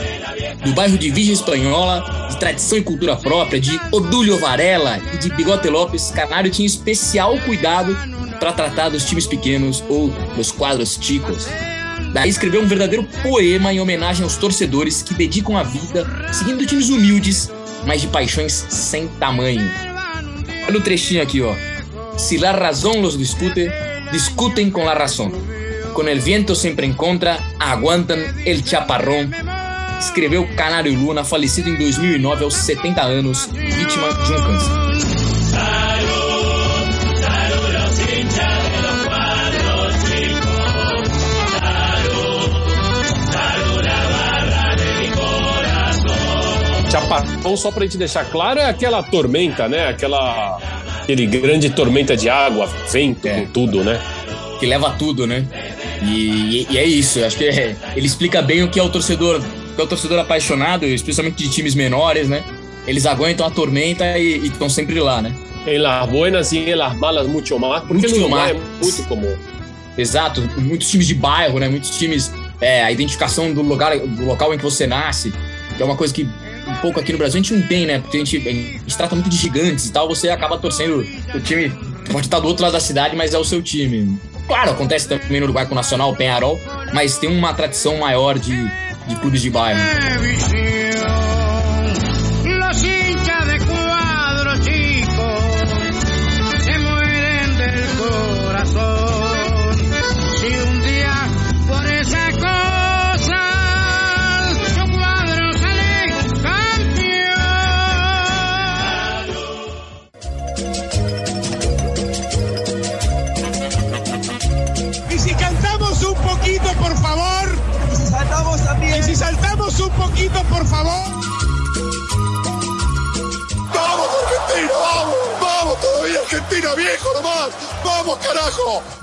Do 0.64 0.72
bairro 0.72 0.96
de 0.96 1.10
Virgem 1.10 1.34
Espanhola, 1.34 2.26
de 2.30 2.38
tradição 2.38 2.78
e 2.78 2.82
cultura 2.82 3.16
própria, 3.16 3.60
de 3.60 3.78
Odúlio 3.92 4.38
Varela 4.38 4.98
e 5.12 5.18
de 5.18 5.28
Bigote 5.28 5.68
Lopes, 5.68 6.10
Canário 6.10 6.50
tinha 6.50 6.66
especial 6.66 7.36
cuidado 7.40 7.94
para 8.42 8.52
tratar 8.52 8.88
dos 8.88 9.04
times 9.04 9.24
pequenos 9.24 9.84
ou 9.88 10.08
dos 10.34 10.50
quadros 10.50 10.98
chicos. 11.00 11.46
Daí 12.12 12.28
escreveu 12.28 12.60
um 12.60 12.66
verdadeiro 12.66 13.06
poema 13.22 13.72
em 13.72 13.78
homenagem 13.78 14.24
aos 14.24 14.36
torcedores 14.36 15.00
que 15.00 15.14
dedicam 15.14 15.56
a 15.56 15.62
vida 15.62 16.04
seguindo 16.32 16.66
times 16.66 16.88
humildes, 16.88 17.52
mas 17.86 18.00
de 18.00 18.08
paixões 18.08 18.52
sem 18.68 19.06
tamanho. 19.06 19.70
Olha 20.66 20.76
o 20.76 20.82
trechinho 20.82 21.22
aqui, 21.22 21.40
ó. 21.40 21.54
Si 22.18 22.36
la 22.36 22.50
razón 22.50 23.00
los 23.00 23.16
discute, 23.16 23.70
discutem 24.10 24.72
con 24.72 24.86
la 24.86 24.94
razón. 24.94 25.30
Con 25.94 26.08
el 26.08 26.18
viento 26.18 26.56
sempre 26.56 26.84
en 26.84 26.94
contra, 26.94 27.38
aguantan 27.60 28.42
el 28.44 28.64
chaparrón. 28.64 29.30
Escreveu 30.00 30.48
Canário 30.56 30.92
Luna, 30.92 31.22
falecido 31.22 31.70
em 31.70 31.76
2009 31.76 32.42
aos 32.42 32.54
70 32.54 33.02
anos, 33.02 33.48
vítima 33.52 34.08
de 34.08 34.32
um 34.32 34.42
câncer. 34.42 35.11
Chaparrão, 47.20 47.56
só 47.56 47.70
pra 47.70 47.84
gente 47.84 47.98
deixar 47.98 48.24
claro, 48.24 48.58
é 48.60 48.64
aquela 48.64 49.02
tormenta, 49.02 49.68
né? 49.68 49.88
Aquela. 49.88 50.58
Aquele 51.02 51.26
grande 51.26 51.68
tormenta 51.70 52.16
de 52.16 52.28
água, 52.28 52.66
vento, 52.90 53.26
É. 53.26 53.46
tudo, 53.52 53.82
né? 53.84 54.00
que 54.60 54.66
leva 54.66 54.90
tudo, 54.96 55.26
né? 55.26 55.44
E, 56.04 56.06
e- 56.60 56.66
e 56.70 56.78
é 56.78 56.84
isso, 56.84 57.18
eu 57.18 57.26
acho 57.26 57.36
que 57.36 57.46
é- 57.46 57.74
ele 57.96 58.06
explica 58.06 58.40
bem 58.40 58.62
o 58.62 58.68
que 58.68 58.78
é 58.78 58.82
o 58.82 58.88
torcedor, 58.88 59.40
o 59.40 59.74
que 59.74 59.80
é 59.80 59.82
o 59.82 59.86
torcedor 59.88 60.20
apaixonado, 60.20 60.84
especialmente 60.86 61.42
de 61.42 61.50
times 61.50 61.74
menores, 61.74 62.28
né? 62.28 62.44
Eles 62.86 63.04
aguentam 63.04 63.44
a 63.44 63.50
tormenta 63.50 64.16
e 64.16 64.46
estão 64.46 64.68
sempre 64.70 65.00
lá, 65.00 65.20
né? 65.20 65.34
Em 65.66 65.78
las 65.78 66.08
buenas 66.08 66.52
e 66.52 66.58
em 66.58 66.76
las 66.76 66.96
malas, 66.96 67.26
muito 67.26 67.58
mais, 67.58 67.80
porque 67.82 67.94
Muito 68.06 68.10
no 68.20 68.26
Uruguai 68.26 68.52
mais. 68.52 68.56
é 68.56 68.84
muito 68.84 69.02
comum. 69.08 69.36
Exato, 69.98 70.40
muitos 70.58 70.88
times 70.88 71.08
de 71.08 71.14
bairro, 71.16 71.58
né? 71.58 71.68
Muitos 71.68 71.98
times, 71.98 72.32
é, 72.60 72.84
a 72.84 72.92
identificação 72.92 73.52
do 73.52 73.62
lugar, 73.62 73.98
do 73.98 74.24
local 74.24 74.54
em 74.54 74.58
que 74.58 74.62
você 74.64 74.86
nasce, 74.86 75.32
que 75.76 75.82
é 75.82 75.84
uma 75.84 75.96
coisa 75.96 76.14
que 76.14 76.24
um 76.66 76.74
pouco 76.76 77.00
aqui 77.00 77.12
no 77.12 77.18
Brasil 77.18 77.40
a 77.40 77.42
gente 77.42 77.54
não 77.54 77.66
tem, 77.66 77.86
né? 77.86 77.98
Porque 77.98 78.16
a 78.16 78.20
gente, 78.20 78.36
a 78.36 78.52
gente 78.52 78.96
trata 78.96 79.14
muito 79.14 79.28
de 79.28 79.36
gigantes 79.36 79.86
e 79.86 79.92
tal, 79.92 80.08
você 80.08 80.28
acaba 80.28 80.58
torcendo 80.58 81.06
o 81.34 81.40
time, 81.40 81.70
pode 82.10 82.26
estar 82.26 82.40
do 82.40 82.48
outro 82.48 82.62
lado 82.62 82.72
da 82.72 82.80
cidade, 82.80 83.16
mas 83.16 83.34
é 83.34 83.38
o 83.38 83.44
seu 83.44 83.62
time. 83.62 84.18
Claro, 84.46 84.72
acontece 84.72 85.08
também 85.08 85.40
no 85.40 85.46
Uruguai 85.46 85.66
com 85.66 85.72
o 85.72 85.74
Nacional, 85.74 86.10
o 86.10 86.16
Penharol, 86.16 86.60
mas 86.92 87.16
tem 87.18 87.30
uma 87.30 87.54
tradição 87.54 87.96
maior 87.98 88.38
de, 88.38 88.54
de 89.06 89.16
clubes 89.16 89.40
de 89.40 89.50
bairro. 89.50 89.80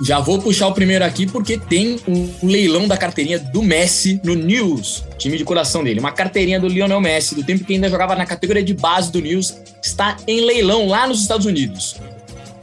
Já 0.09 0.19
vou 0.19 0.39
puxar 0.39 0.65
o 0.65 0.73
primeiro 0.73 1.05
aqui 1.05 1.27
porque 1.27 1.55
tem 1.55 1.99
um 2.07 2.33
leilão 2.41 2.87
da 2.87 2.97
carteirinha 2.97 3.37
do 3.37 3.61
Messi 3.61 4.19
no 4.23 4.33
News, 4.33 5.03
time 5.19 5.37
de 5.37 5.43
coração 5.43 5.83
dele. 5.83 5.99
Uma 5.99 6.11
carteirinha 6.11 6.59
do 6.59 6.67
Lionel 6.67 6.99
Messi, 6.99 7.35
do 7.35 7.43
tempo 7.43 7.63
que 7.63 7.75
ainda 7.75 7.87
jogava 7.87 8.15
na 8.15 8.25
categoria 8.25 8.63
de 8.63 8.73
base 8.73 9.11
do 9.11 9.21
News, 9.21 9.57
está 9.83 10.17
em 10.25 10.41
leilão 10.41 10.87
lá 10.87 11.05
nos 11.05 11.21
Estados 11.21 11.45
Unidos. 11.45 11.95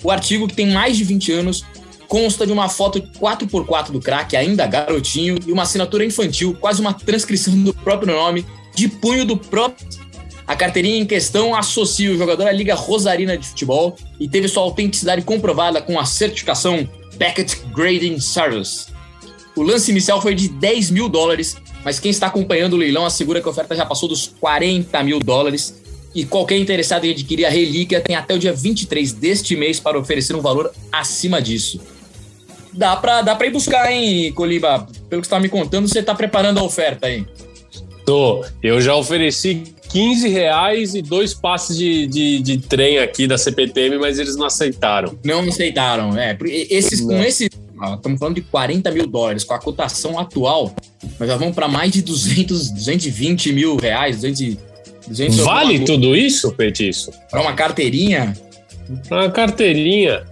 O 0.03 0.11
artigo, 0.11 0.49
que 0.49 0.57
tem 0.57 0.67
mais 0.73 0.97
de 0.97 1.05
20 1.05 1.33
anos, 1.35 1.65
consta 2.09 2.45
de 2.45 2.53
uma 2.53 2.69
foto 2.69 3.01
4x4 3.01 3.93
do 3.93 4.01
craque, 4.01 4.37
ainda 4.37 4.67
garotinho, 4.67 5.39
e 5.47 5.53
uma 5.53 5.63
assinatura 5.63 6.05
infantil, 6.05 6.53
quase 6.61 6.81
uma 6.81 6.95
transcrição 6.95 7.55
do 7.63 7.73
próprio 7.73 8.13
nome, 8.13 8.45
de 8.75 8.89
punho 8.89 9.25
do 9.25 9.37
próprio. 9.37 9.87
A 10.49 10.57
carteirinha 10.57 10.99
em 10.99 11.07
questão 11.07 11.55
associa 11.55 12.11
o 12.11 12.19
jogador 12.19 12.49
à 12.49 12.53
Liga 12.53 12.75
Rosarina 12.75 13.39
de 13.39 13.47
Futebol 13.47 13.97
e 14.19 14.29
teve 14.29 14.49
sua 14.49 14.65
autenticidade 14.65 15.23
comprovada 15.23 15.81
com 15.81 15.97
a 15.97 16.05
certificação 16.05 16.89
Packet 17.19 17.57
Grading 17.75 18.21
Service. 18.21 18.87
O 19.57 19.63
lance 19.63 19.91
inicial 19.91 20.21
foi 20.21 20.35
de 20.35 20.49
10 20.49 20.91
mil 20.91 21.09
dólares, 21.09 21.57
mas 21.85 21.99
quem 21.99 22.11
está 22.11 22.27
acompanhando 22.27 22.75
o 22.75 22.77
leilão 22.77 23.07
assegura 23.07 23.41
que 23.41 23.49
a 23.49 23.51
oferta 23.51 23.75
já 23.75 23.87
passou 23.87 24.09
dos 24.09 24.29
40 24.39 25.03
mil 25.03 25.19
dólares 25.19 25.75
e 26.15 26.25
qualquer 26.25 26.57
interessado 26.57 27.05
em 27.05 27.11
adquirir 27.11 27.45
a 27.45 27.51
relíquia 27.51 28.01
tem 28.01 28.17
até 28.17 28.35
o 28.35 28.39
dia 28.39 28.53
23 28.53 29.13
deste 29.13 29.57
mês 29.57 29.79
para 29.79 29.99
oferecer 29.99 30.35
um 30.35 30.41
valor 30.41 30.73
acima 30.91 31.41
disso. 31.41 31.81
Dá 32.73 32.97
pra, 32.97 33.23
dá 33.23 33.39
ir 33.45 33.51
buscar, 33.51 33.91
hein, 33.91 34.33
Coliba? 34.33 34.87
Pelo 35.09 35.23
que 35.23 35.27
você 35.27 35.31
tá 35.35 35.41
me 35.41 35.49
contando, 35.49 35.89
você 35.89 36.03
tá 36.03 36.15
preparando 36.15 36.59
a 36.59 36.63
oferta 36.63 37.07
aí. 37.07 37.27
Tô. 38.05 38.45
Eu 38.63 38.81
já 38.81 38.95
ofereci 38.95 39.75
15 39.89 40.29
reais 40.29 40.95
e 40.95 41.03
dois 41.03 41.33
passes 41.35 41.77
de, 41.77 42.07
de, 42.07 42.41
de 42.41 42.59
trem 42.59 42.99
aqui 42.99 43.27
da 43.27 43.39
CPTM, 43.39 43.99
mas 43.99 44.19
eles 44.19 44.37
não 44.37 44.47
aceitaram. 44.47 45.19
Não 45.25 45.41
aceitaram, 45.41 46.17
é. 46.19 46.37
Esses, 46.45 47.01
com 47.01 47.13
Não. 47.13 47.23
esse. 47.25 47.49
ó, 47.81 47.95
Estamos 47.95 48.19
falando 48.19 48.35
de 48.37 48.43
40 48.43 48.91
mil 48.91 49.07
dólares. 49.07 49.45
Com 49.45 49.55
a 49.55 49.59
cotação 49.59 50.19
atual, 50.19 50.75
nós 51.19 51.29
já 51.29 51.37
vamos 51.37 51.55
para 51.55 51.69
mais 51.69 51.91
de 51.93 52.03
200, 52.03 52.71
220 52.71 53.53
mil 53.53 53.77
reais, 53.77 54.17
200, 54.17 54.41
e- 54.41 54.59
200 55.09 55.37
Vale 55.39 55.81
tudo 55.85 56.17
isso, 56.17 56.53
Petiço? 56.53 57.11
Para 57.31 57.41
uma 57.43 57.53
carteirinha. 57.55 58.37
Uma 59.11 59.31
carteirinha. 59.31 60.25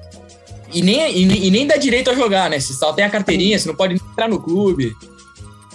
E 0.73 0.83
nem, 0.83 1.17
e, 1.17 1.47
e 1.47 1.51
nem 1.51 1.67
dá 1.67 1.77
direito 1.77 2.11
a 2.11 2.15
jogar, 2.15 2.51
né? 2.51 2.59
Você 2.59 2.73
só 2.73 2.93
tem 2.93 3.05
a 3.05 3.11
carteirinha, 3.11 3.57
você 3.59 3.69
não 3.69 3.77
pode 3.77 3.95
entrar 3.95 4.29
no 4.29 4.41
clube. 4.41 4.93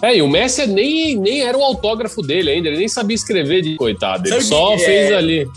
É, 0.02 0.16
e 0.18 0.22
o 0.22 0.28
Messi 0.30 0.66
nem, 0.66 1.16
nem 1.18 1.42
era 1.42 1.58
o 1.58 1.64
autógrafo 1.64 2.22
dele 2.22 2.50
ainda, 2.52 2.70
ele 2.70 2.78
nem 2.78 2.88
sabia 2.88 3.16
escrever 3.16 3.62
de 3.62 3.76
coitado. 3.76 4.24
Ele 4.28 4.36
Sabe 4.36 4.46
só 4.46 4.72
que- 4.78 4.86
fez 4.86 5.12
é- 5.12 5.16
ali. 5.16 5.48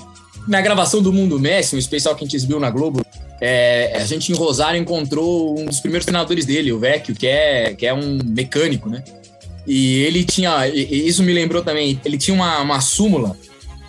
Na 0.49 0.61
gravação 0.61 1.01
do 1.01 1.13
Mundo 1.13 1.39
Messi, 1.39 1.77
um 1.77 1.79
especial 1.79 2.17
que 2.17 2.25
a 2.25 2.27
gente 2.27 2.35
exibiu 2.35 2.59
na 2.59 2.69
Globo, 2.69 3.01
é, 3.41 3.93
a 3.95 4.05
gente 4.05 4.33
em 4.33 4.35
Rosário 4.35 4.81
encontrou 4.81 5.57
um 5.59 5.67
dos 5.67 5.79
primeiros 5.79 6.05
treinadores 6.05 6.45
dele, 6.45 6.73
o 6.73 6.79
Vecchio, 6.81 7.15
que 7.15 7.27
é, 7.29 7.75
que 7.75 7.87
é 7.87 7.95
um 7.95 8.19
mecânico, 8.25 8.89
né? 8.89 9.05
E 9.65 10.03
ele 10.03 10.25
tinha, 10.25 10.67
e- 10.67 11.07
isso 11.07 11.23
me 11.23 11.33
lembrou 11.33 11.63
também, 11.63 12.01
ele 12.05 12.19
tinha 12.19 12.35
uma, 12.35 12.59
uma 12.61 12.81
súmula 12.81 13.37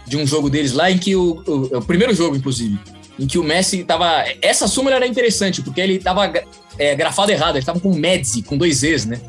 de 0.06 0.16
um 0.18 0.28
jogo 0.28 0.48
deles 0.50 0.74
lá 0.74 0.92
em 0.92 1.00
que 1.00 1.16
o, 1.16 1.42
o, 1.48 1.78
o 1.78 1.82
primeiro 1.82 2.14
jogo, 2.14 2.36
inclusive, 2.36 2.78
em 3.20 3.26
que 3.26 3.40
o 3.40 3.44
Messi 3.44 3.84
tava. 3.84 4.24
Essa 4.40 4.68
súmula 4.68 4.96
era 4.98 5.08
interessante, 5.08 5.64
porque 5.64 5.82
ele 5.82 5.98
tava 5.98 6.32
é, 6.78 6.94
grafado 6.94 7.32
errado, 7.32 7.56
ele 7.56 7.66
tava 7.66 7.80
com 7.80 7.92
Medzi, 7.94 8.44
com 8.44 8.56
dois 8.56 8.78
Zs, 8.78 9.06
né? 9.08 9.20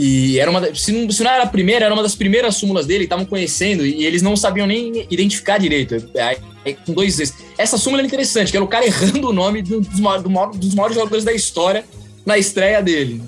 E 0.00 0.38
era 0.38 0.48
uma. 0.48 0.72
Se 0.76 0.92
não, 0.92 1.10
se 1.10 1.24
não 1.24 1.30
era 1.32 1.42
a 1.42 1.46
primeira, 1.48 1.84
era 1.86 1.92
uma 1.92 2.04
das 2.04 2.14
primeiras 2.14 2.54
súmulas 2.54 2.86
dele, 2.86 3.02
estavam 3.04 3.24
conhecendo, 3.24 3.84
e 3.84 4.06
eles 4.06 4.22
não 4.22 4.36
sabiam 4.36 4.64
nem 4.64 5.04
identificar 5.10 5.58
direito. 5.58 5.96
Aí, 6.64 6.74
com 6.86 6.92
dois 6.92 7.14
Zs. 7.16 7.34
Essa 7.58 7.76
súmula 7.76 8.00
era 8.02 8.06
interessante, 8.06 8.52
que 8.52 8.56
era 8.56 8.64
o 8.64 8.68
cara 8.68 8.86
errando 8.86 9.28
o 9.30 9.32
nome 9.32 9.60
do- 9.60 9.80
dos, 9.80 9.98
maiores- 9.98 10.22
do 10.22 10.30
maior- 10.30 10.52
dos 10.54 10.74
maiores 10.74 10.94
jogadores 10.96 11.24
da 11.24 11.32
história 11.32 11.84
na 12.24 12.38
estreia 12.38 12.80
dele. 12.80 13.20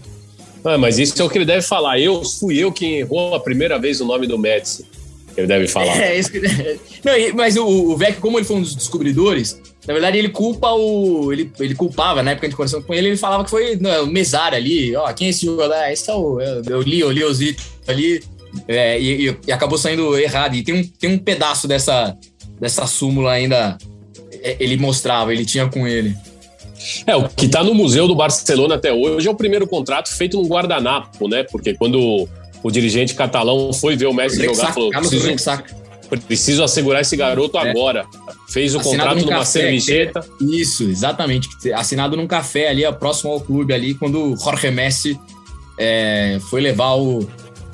Ah, 0.65 0.79
mas 0.79 0.99
isso 0.99 1.21
é 1.21 1.25
o 1.25 1.29
que 1.29 1.39
ele 1.39 1.45
deve 1.45 1.63
falar. 1.63 1.99
Eu 1.99 2.23
fui 2.25 2.57
eu 2.59 2.71
quem 2.71 2.99
errou 2.99 3.35
a 3.35 3.41
primeira 3.41 3.77
vez 3.79 4.01
o 4.01 4.05
nome 4.05 4.27
do 4.29 4.39
Messi. 4.39 4.87
Ele 5.37 5.47
deve 5.49 5.67
falar. 5.67 5.97
É, 5.99 6.19
isso 6.19 6.31
que... 6.31 6.39
Não, 7.03 7.13
mas 7.35 7.57
o, 7.57 7.67
o 7.67 7.97
Vec, 7.97 8.21
como 8.21 8.39
ele 8.39 8.45
foi 8.47 8.57
um 8.57 8.61
dos 8.63 8.75
descobridores, 8.77 9.59
na 9.91 9.95
verdade 9.95 10.19
ele 10.19 10.29
culpa 10.29 10.71
o. 10.73 11.33
Ele, 11.33 11.51
ele 11.59 11.75
culpava, 11.75 12.23
na 12.23 12.31
época 12.31 12.49
de 12.49 12.55
conversação 12.55 12.81
com 12.81 12.95
ele, 12.95 13.09
ele 13.09 13.17
falava 13.17 13.43
que 13.43 13.51
foi 13.51 13.75
não, 13.75 14.05
o 14.05 14.07
Mesário 14.07 14.57
ali, 14.57 14.95
ó, 14.95 15.13
quem 15.13 15.27
é 15.27 15.31
esse 15.31 15.45
jogador? 15.45 15.75
Ah, 15.75 15.93
esse 15.93 16.09
é 16.09 16.15
o. 16.15 16.41
Eu, 16.41 16.63
eu 16.65 16.81
li, 16.81 17.01
eu 17.01 17.11
li 17.11 17.25
os 17.25 17.41
ali, 17.89 18.23
é, 18.69 19.01
e, 19.01 19.37
e- 19.47 19.53
acabou 19.53 19.77
saindo 19.77 20.17
errado. 20.17 20.55
E 20.55 20.63
tem 20.63 20.77
um, 20.77 20.85
tem 20.87 21.11
um 21.11 21.19
pedaço 21.19 21.67
dessa, 21.67 22.17
dessa 22.61 22.87
súmula 22.87 23.33
ainda. 23.33 23.77
é, 24.45 24.57
Ele 24.61 24.77
mostrava, 24.77 25.33
ele 25.35 25.45
tinha 25.45 25.69
com 25.69 25.89
ele. 25.89 26.15
É, 27.05 27.17
o 27.17 27.29
que 27.29 27.49
tá 27.49 27.65
no 27.65 27.75
Museu 27.75 28.07
do 28.07 28.15
Barcelona 28.15 28.77
até 28.77 28.93
hoje 28.93 29.27
é 29.27 29.31
o 29.31 29.35
primeiro 29.35 29.67
contrato 29.67 30.09
feito 30.15 30.41
num 30.41 30.47
guardanapo, 30.47 31.27
né? 31.27 31.43
Porque 31.43 31.75
quando 31.75 32.29
O 32.63 32.71
dirigente 32.71 33.13
catalão 33.15 33.73
foi 33.73 33.97
ver 33.97 34.07
o 34.07 34.15
Messi 34.15 34.41
jogar 34.45 34.73
falou: 34.73 34.91
preciso, 34.91 35.29
preciso 36.27 36.63
assegurar 36.63 37.01
esse 37.03 37.17
garoto 37.17 37.59
É. 37.59 37.71
agora. 37.71 38.05
Fez 38.51 38.75
o 38.75 38.81
Assinado 38.81 39.11
contrato 39.11 39.19
num 39.19 39.25
numa 39.27 39.39
café, 39.39 39.61
servicheta. 39.61 40.27
Isso, 40.41 40.85
exatamente. 40.85 41.49
Assinado 41.73 42.17
num 42.17 42.27
café 42.27 42.69
ali, 42.69 42.91
próximo 42.95 43.33
ao 43.33 43.41
clube 43.41 43.73
ali, 43.73 43.95
quando 43.95 44.33
o 44.33 44.37
Jorge 44.37 44.71
Messi 44.71 45.19
é, 45.79 46.39
foi 46.51 46.61
levar 46.61 46.97
o, 46.97 47.21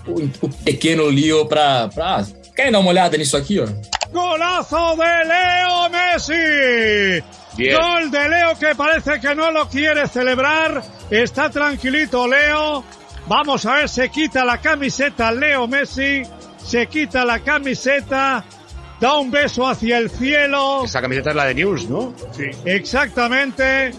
o, 0.06 0.30
o 0.42 0.48
pequeno 0.64 1.06
Leo 1.06 1.46
pra, 1.46 1.88
pra. 1.88 2.26
Querem 2.54 2.72
dar 2.72 2.78
uma 2.78 2.90
olhada 2.90 3.16
nisso 3.16 3.36
aqui, 3.36 3.58
ó? 3.58 3.66
Golazo 4.12 4.96
de 4.96 5.28
Leo 5.28 5.90
Messi. 5.90 7.24
Bien. 7.56 7.74
Gol 7.74 8.10
de 8.10 8.28
Leo 8.28 8.56
que 8.56 8.74
parece 8.74 9.18
que 9.18 9.34
no 9.34 9.50
lo 9.50 9.66
quiere 9.68 10.06
celebrar. 10.06 10.82
Está 11.10 11.48
tranquilito 11.48 12.26
Leo. 12.26 12.84
Vamos 13.26 13.64
a 13.66 13.76
ver, 13.76 13.88
se 13.88 14.08
quita 14.10 14.44
la 14.44 14.58
camiseta 14.58 15.32
Leo 15.32 15.66
Messi. 15.66 16.22
Se 16.58 16.86
quita 16.86 17.24
la 17.24 17.40
camiseta. 17.40 18.44
Da 18.98 19.18
un 19.18 19.30
beso 19.30 19.66
hacia 19.66 19.98
el 19.98 20.08
cielo. 20.08 20.84
Esa 20.84 21.02
camiseta 21.02 21.30
es 21.30 21.36
la 21.36 21.44
de 21.44 21.54
News, 21.54 21.88
¿no? 21.88 22.14
Sí. 22.32 22.44
Exactamente. 22.64 23.92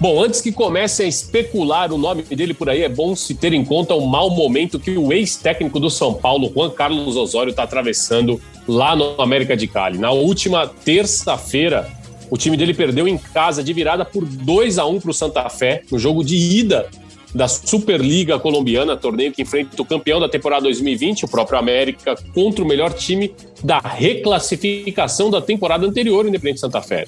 Bom, 0.00 0.22
antes 0.22 0.40
que 0.40 0.50
comecem 0.50 1.06
a 1.06 1.08
especular 1.08 1.92
o 1.92 1.98
nome 1.98 2.22
dele 2.22 2.52
por 2.52 2.68
aí, 2.68 2.82
é 2.82 2.88
bom 2.88 3.14
se 3.14 3.34
ter 3.34 3.52
em 3.52 3.64
conta 3.64 3.94
o 3.94 4.06
mau 4.06 4.30
momento 4.30 4.80
que 4.80 4.96
o 4.96 5.12
ex-técnico 5.12 5.78
do 5.78 5.88
São 5.88 6.14
Paulo, 6.14 6.50
Juan 6.54 6.70
Carlos 6.70 7.16
Osório, 7.16 7.50
está 7.50 7.62
atravessando 7.62 8.40
lá 8.66 8.96
no 8.96 9.20
América 9.20 9.56
de 9.56 9.66
Cali. 9.66 9.98
Na 9.98 10.10
última 10.10 10.66
terça-feira, 10.66 11.88
o 12.30 12.36
time 12.36 12.56
dele 12.56 12.74
perdeu 12.74 13.06
em 13.06 13.18
casa 13.18 13.62
de 13.62 13.72
virada 13.72 14.04
por 14.04 14.24
2 14.24 14.78
a 14.78 14.86
1 14.86 15.00
para 15.00 15.10
o 15.10 15.14
Santa 15.14 15.48
Fé, 15.48 15.82
no 15.90 15.98
jogo 15.98 16.24
de 16.24 16.36
ida 16.36 16.88
da 17.34 17.48
Superliga 17.48 18.38
Colombiana, 18.38 18.96
torneio 18.96 19.32
que 19.32 19.42
enfrenta 19.42 19.80
o 19.82 19.84
campeão 19.84 20.20
da 20.20 20.28
temporada 20.28 20.62
2020, 20.62 21.24
o 21.24 21.28
próprio 21.28 21.58
América, 21.58 22.14
contra 22.32 22.62
o 22.62 22.66
melhor 22.66 22.92
time 22.92 23.34
da 23.62 23.80
reclassificação 23.80 25.30
da 25.30 25.42
temporada 25.42 25.84
anterior, 25.84 26.26
Independente 26.26 26.60
Santa 26.60 26.80
Fé. 26.80 27.06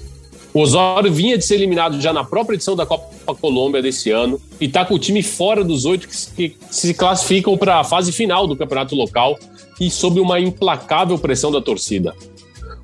O 0.52 0.60
Osório 0.60 1.12
vinha 1.12 1.36
de 1.36 1.44
ser 1.44 1.56
eliminado 1.56 2.00
já 2.00 2.12
na 2.12 2.24
própria 2.24 2.56
edição 2.56 2.74
da 2.74 2.86
Copa 2.86 3.34
Colômbia 3.34 3.82
desse 3.82 4.10
ano 4.10 4.40
e 4.60 4.64
está 4.64 4.84
com 4.84 4.94
o 4.94 4.98
time 4.98 5.22
fora 5.22 5.62
dos 5.62 5.84
oito 5.84 6.08
que 6.08 6.56
se 6.70 6.94
classificam 6.94 7.56
para 7.58 7.78
a 7.78 7.84
fase 7.84 8.10
final 8.10 8.46
do 8.46 8.56
campeonato 8.56 8.94
local 8.94 9.38
e 9.78 9.90
sob 9.90 10.18
uma 10.18 10.40
implacável 10.40 11.18
pressão 11.18 11.52
da 11.52 11.60
torcida. 11.60 12.14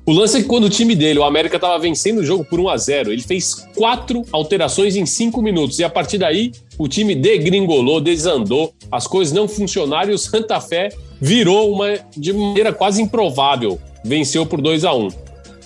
O 0.05 0.11
lance 0.11 0.37
é 0.37 0.41
que 0.41 0.47
quando 0.47 0.65
o 0.65 0.69
time 0.69 0.95
dele, 0.95 1.19
o 1.19 1.23
América, 1.23 1.55
estava 1.55 1.79
vencendo 1.79 2.17
o 2.19 2.25
jogo 2.25 2.43
por 2.43 2.59
1 2.59 2.67
a 2.69 2.77
0 2.77 3.11
ele 3.13 3.21
fez 3.21 3.53
quatro 3.73 4.23
alterações 4.33 4.97
em 4.97 5.05
cinco 5.05 5.41
minutos 5.41 5.79
e 5.79 5.83
a 5.83 5.89
partir 5.89 6.17
daí 6.17 6.51
o 6.77 6.89
time 6.89 7.15
degringolou, 7.15 8.01
desandou, 8.01 8.73
as 8.91 9.07
coisas 9.07 9.33
não 9.33 9.47
funcionaram 9.47 10.11
e 10.11 10.13
o 10.13 10.17
Santa 10.17 10.59
Fé 10.59 10.89
virou 11.21 11.71
uma 11.73 11.97
de 12.17 12.33
maneira 12.33 12.73
quase 12.73 13.01
improvável, 13.01 13.79
venceu 14.03 14.45
por 14.45 14.61
2 14.61 14.83
a 14.83 14.93
1 14.93 15.07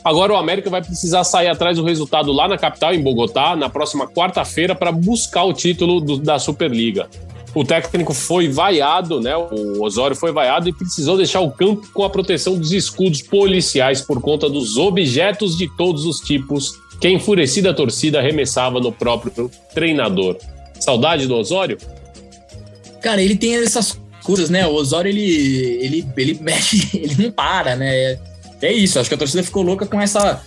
Agora 0.04 0.32
o 0.32 0.38
América 0.38 0.70
vai 0.70 0.82
precisar 0.82 1.24
sair 1.26 1.48
atrás 1.48 1.76
do 1.78 1.84
resultado 1.84 2.32
lá 2.32 2.48
na 2.48 2.58
capital, 2.58 2.94
em 2.94 3.02
Bogotá, 3.02 3.56
na 3.58 3.68
próxima 3.70 4.08
quarta-feira, 4.08 4.74
para 4.74 4.90
buscar 4.92 5.44
o 5.44 5.52
título 5.52 6.00
do- 6.00 6.18
da 6.18 6.40
Superliga. 6.40 7.10
O 7.58 7.66
técnico 7.66 8.14
foi 8.14 8.48
vaiado, 8.48 9.20
né? 9.20 9.36
O 9.36 9.82
Osório 9.82 10.16
foi 10.16 10.32
vaiado 10.32 10.70
e 10.70 10.72
precisou 10.72 11.18
deixar 11.18 11.40
o 11.40 11.50
campo 11.50 11.88
com 11.92 12.04
a 12.04 12.10
proteção 12.10 12.56
dos 12.56 12.72
escudos 12.72 13.24
policiais 13.24 14.00
por 14.00 14.22
conta 14.22 14.48
dos 14.48 14.78
objetos 14.78 15.58
de 15.58 15.68
todos 15.76 16.06
os 16.06 16.20
tipos 16.20 16.80
que 17.02 17.08
a 17.08 17.10
enfurecida 17.10 17.74
torcida 17.74 18.20
arremessava 18.20 18.80
no 18.80 18.92
próprio 18.92 19.50
treinador. 19.74 20.38
Saudade 20.80 21.26
do 21.26 21.36
Osório? 21.36 21.80
Cara, 23.02 23.24
ele 23.24 23.36
tem 23.36 23.56
essas 23.56 24.00
coisas, 24.22 24.52
né? 24.52 24.68
O 24.68 24.76
Osório, 24.76 25.10
ele, 25.10 25.26
ele, 25.82 26.08
ele 26.16 26.38
mexe, 26.40 26.88
ele 26.94 27.16
não 27.18 27.32
para, 27.32 27.76
né? 27.76 28.20
É, 28.62 28.72
isso, 28.72 29.00
acho 29.00 29.10
que 29.10 29.16
a 29.16 29.18
torcida 29.18 29.42
ficou 29.42 29.64
louca 29.64 29.88
com 29.88 30.00
essa, 30.00 30.44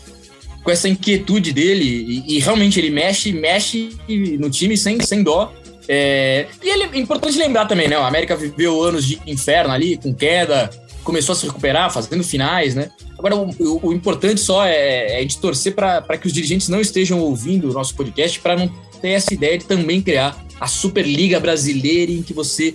com 0.62 0.70
essa 0.70 0.88
inquietude 0.88 1.52
dele 1.52 1.84
e, 1.84 2.36
e 2.36 2.38
realmente 2.38 2.78
ele 2.78 2.90
mexe, 2.90 3.32
mexe 3.32 3.96
no 4.38 4.48
time 4.48 4.76
sem, 4.76 5.00
sem 5.00 5.24
dó. 5.24 5.52
É, 5.92 6.46
e 6.62 6.68
ele, 6.68 6.84
é 6.84 6.98
importante 7.00 7.36
lembrar 7.36 7.66
também, 7.66 7.88
né? 7.88 7.98
O 7.98 8.02
América 8.04 8.36
viveu 8.36 8.80
anos 8.80 9.04
de 9.04 9.20
inferno 9.26 9.72
ali, 9.74 9.96
com 9.96 10.14
queda, 10.14 10.70
começou 11.02 11.32
a 11.32 11.36
se 11.36 11.46
recuperar, 11.46 11.92
fazendo 11.92 12.22
finais, 12.22 12.76
né? 12.76 12.92
Agora, 13.18 13.34
o, 13.34 13.50
o- 13.58 13.88
o 13.88 13.92
importante 13.92 14.40
só 14.40 14.64
é, 14.64 15.20
é 15.20 15.24
de 15.24 15.36
torcer 15.38 15.74
para 15.74 16.16
que 16.16 16.28
os 16.28 16.32
dirigentes 16.32 16.68
não 16.68 16.80
estejam 16.80 17.18
ouvindo 17.20 17.68
o 17.68 17.72
nosso 17.72 17.92
podcast 17.96 18.38
para 18.38 18.54
não 18.54 18.68
ter 19.02 19.08
essa 19.10 19.34
ideia 19.34 19.58
de 19.58 19.64
também 19.64 20.00
criar 20.00 20.40
a 20.60 20.68
Superliga 20.68 21.40
Brasileira 21.40 22.12
em 22.12 22.22
que 22.22 22.32
você 22.32 22.72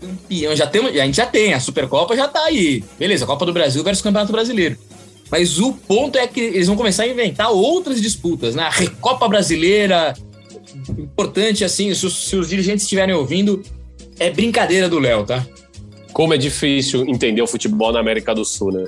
campeão. 0.00 0.56
Já 0.56 0.66
tem, 0.66 0.84
a 1.00 1.06
gente 1.06 1.16
já 1.16 1.26
tem, 1.26 1.54
a 1.54 1.60
Supercopa 1.60 2.16
já 2.16 2.26
tá 2.26 2.42
aí. 2.44 2.82
Beleza, 2.98 3.24
Copa 3.24 3.46
do 3.46 3.52
Brasil 3.52 3.84
versus 3.84 4.02
Campeonato 4.02 4.32
Brasileiro. 4.32 4.76
Mas 5.30 5.60
o 5.60 5.72
ponto 5.72 6.18
é 6.18 6.26
que 6.26 6.40
eles 6.40 6.66
vão 6.66 6.74
começar 6.76 7.04
a 7.04 7.06
inventar 7.08 7.52
outras 7.52 8.00
disputas, 8.02 8.56
né? 8.56 8.64
A 8.64 8.70
Recopa 8.70 9.28
Brasileira. 9.28 10.12
Importante, 10.98 11.64
assim, 11.64 11.92
se 11.94 12.06
os, 12.06 12.28
se 12.28 12.36
os 12.36 12.48
dirigentes 12.48 12.84
estiverem 12.84 13.14
ouvindo, 13.14 13.62
é 14.18 14.30
brincadeira 14.30 14.88
do 14.88 14.98
Léo, 14.98 15.24
tá? 15.24 15.46
Como 16.12 16.34
é 16.34 16.36
difícil 16.36 17.06
entender 17.06 17.42
o 17.42 17.46
futebol 17.46 17.92
na 17.92 18.00
América 18.00 18.34
do 18.34 18.44
Sul, 18.44 18.72
né? 18.72 18.84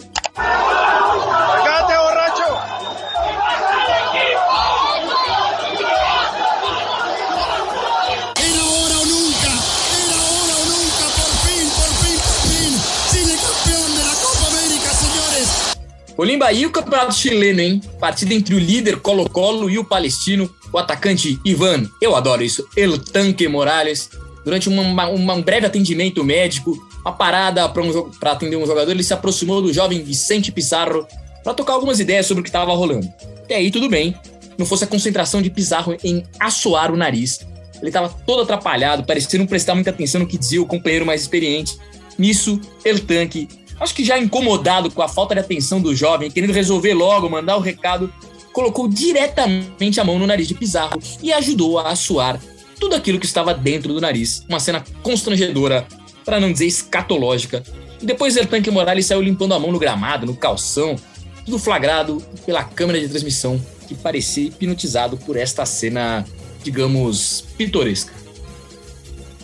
Olimba, 16.16 16.52
e 16.52 16.64
o 16.64 16.70
Campeonato 16.70 17.14
Chileno, 17.14 17.60
hein? 17.60 17.80
Partida 17.98 18.32
entre 18.32 18.54
o 18.54 18.58
líder 18.58 19.00
Colo-Colo 19.00 19.68
e 19.68 19.76
o 19.76 19.84
palestino, 19.84 20.48
o 20.72 20.78
atacante 20.78 21.38
Ivan, 21.44 21.88
eu 22.00 22.16
adoro 22.16 22.42
isso, 22.42 22.66
El 22.76 22.98
Tanque 22.98 23.46
Morales. 23.48 24.10
Durante 24.44 24.68
uma- 24.68 25.06
uma- 25.08 25.34
um 25.34 25.42
breve 25.42 25.66
atendimento 25.66 26.24
médico, 26.24 26.76
uma 27.04 27.12
parada 27.12 27.68
para 27.68 27.82
um, 27.82 28.10
atender 28.22 28.56
um 28.56 28.66
jogador, 28.66 28.90
ele 28.90 29.04
se 29.04 29.14
aproximou 29.14 29.62
do 29.62 29.72
jovem 29.72 30.02
Vicente 30.02 30.50
Pizarro 30.50 31.06
para 31.44 31.54
tocar 31.54 31.74
algumas 31.74 32.00
ideias 32.00 32.26
sobre 32.26 32.40
o 32.40 32.44
que 32.44 32.48
estava 32.48 32.72
rolando. 32.72 33.08
E 33.48 33.54
aí, 33.54 33.70
tudo 33.70 33.88
bem. 33.88 34.16
Não 34.58 34.66
fosse 34.66 34.84
a 34.84 34.86
concentração 34.86 35.40
de 35.40 35.48
Pizarro 35.50 35.96
em 36.02 36.24
assoar 36.40 36.90
o 36.92 36.96
nariz. 36.96 37.40
Ele 37.76 37.88
estava 37.88 38.08
todo 38.26 38.42
atrapalhado, 38.42 39.04
parecia 39.04 39.38
não 39.38 39.46
prestar 39.46 39.74
muita 39.74 39.90
atenção 39.90 40.20
no 40.20 40.26
que 40.26 40.38
dizia 40.38 40.60
o 40.62 40.66
companheiro 40.66 41.04
mais 41.06 41.22
experiente. 41.22 41.76
Nisso, 42.18 42.60
El 42.84 43.00
Tanque, 43.00 43.48
acho 43.80 43.94
que 43.94 44.04
já 44.04 44.18
incomodado 44.18 44.90
com 44.90 45.02
a 45.02 45.08
falta 45.08 45.34
de 45.34 45.40
atenção 45.40 45.80
do 45.80 45.94
jovem, 45.94 46.30
querendo 46.30 46.52
resolver 46.52 46.94
logo, 46.94 47.28
mandar 47.28 47.56
o 47.56 47.60
recado, 47.60 48.12
colocou 48.52 48.88
diretamente 48.88 50.00
a 50.00 50.04
mão 50.04 50.18
no 50.18 50.26
nariz 50.26 50.46
de 50.46 50.54
Pizarro 50.54 51.00
e 51.22 51.32
ajudou 51.32 51.78
a 51.78 51.90
assoar 51.90 52.40
tudo 52.78 52.94
aquilo 52.94 53.18
que 53.18 53.26
estava 53.26 53.54
dentro 53.54 53.92
do 53.94 54.00
nariz. 54.00 54.44
Uma 54.48 54.60
cena 54.60 54.84
constrangedora, 55.02 55.86
para 56.24 56.40
não 56.40 56.52
dizer 56.52 56.66
escatológica. 56.66 57.62
E 58.00 58.06
depois 58.06 58.36
El 58.36 58.46
Tanque 58.46 58.70
Morales 58.70 59.06
saiu 59.06 59.22
limpando 59.22 59.54
a 59.54 59.58
mão 59.58 59.70
no 59.70 59.78
gramado, 59.78 60.26
no 60.26 60.34
calção, 60.34 60.96
tudo 61.44 61.58
flagrado 61.58 62.22
pela 62.44 62.64
câmera 62.64 63.00
de 63.00 63.08
transmissão, 63.08 63.60
que 63.86 63.94
parecia 63.94 64.48
hipnotizado 64.48 65.16
por 65.16 65.36
esta 65.36 65.64
cena, 65.64 66.24
digamos, 66.62 67.44
pitoresca. 67.56 68.12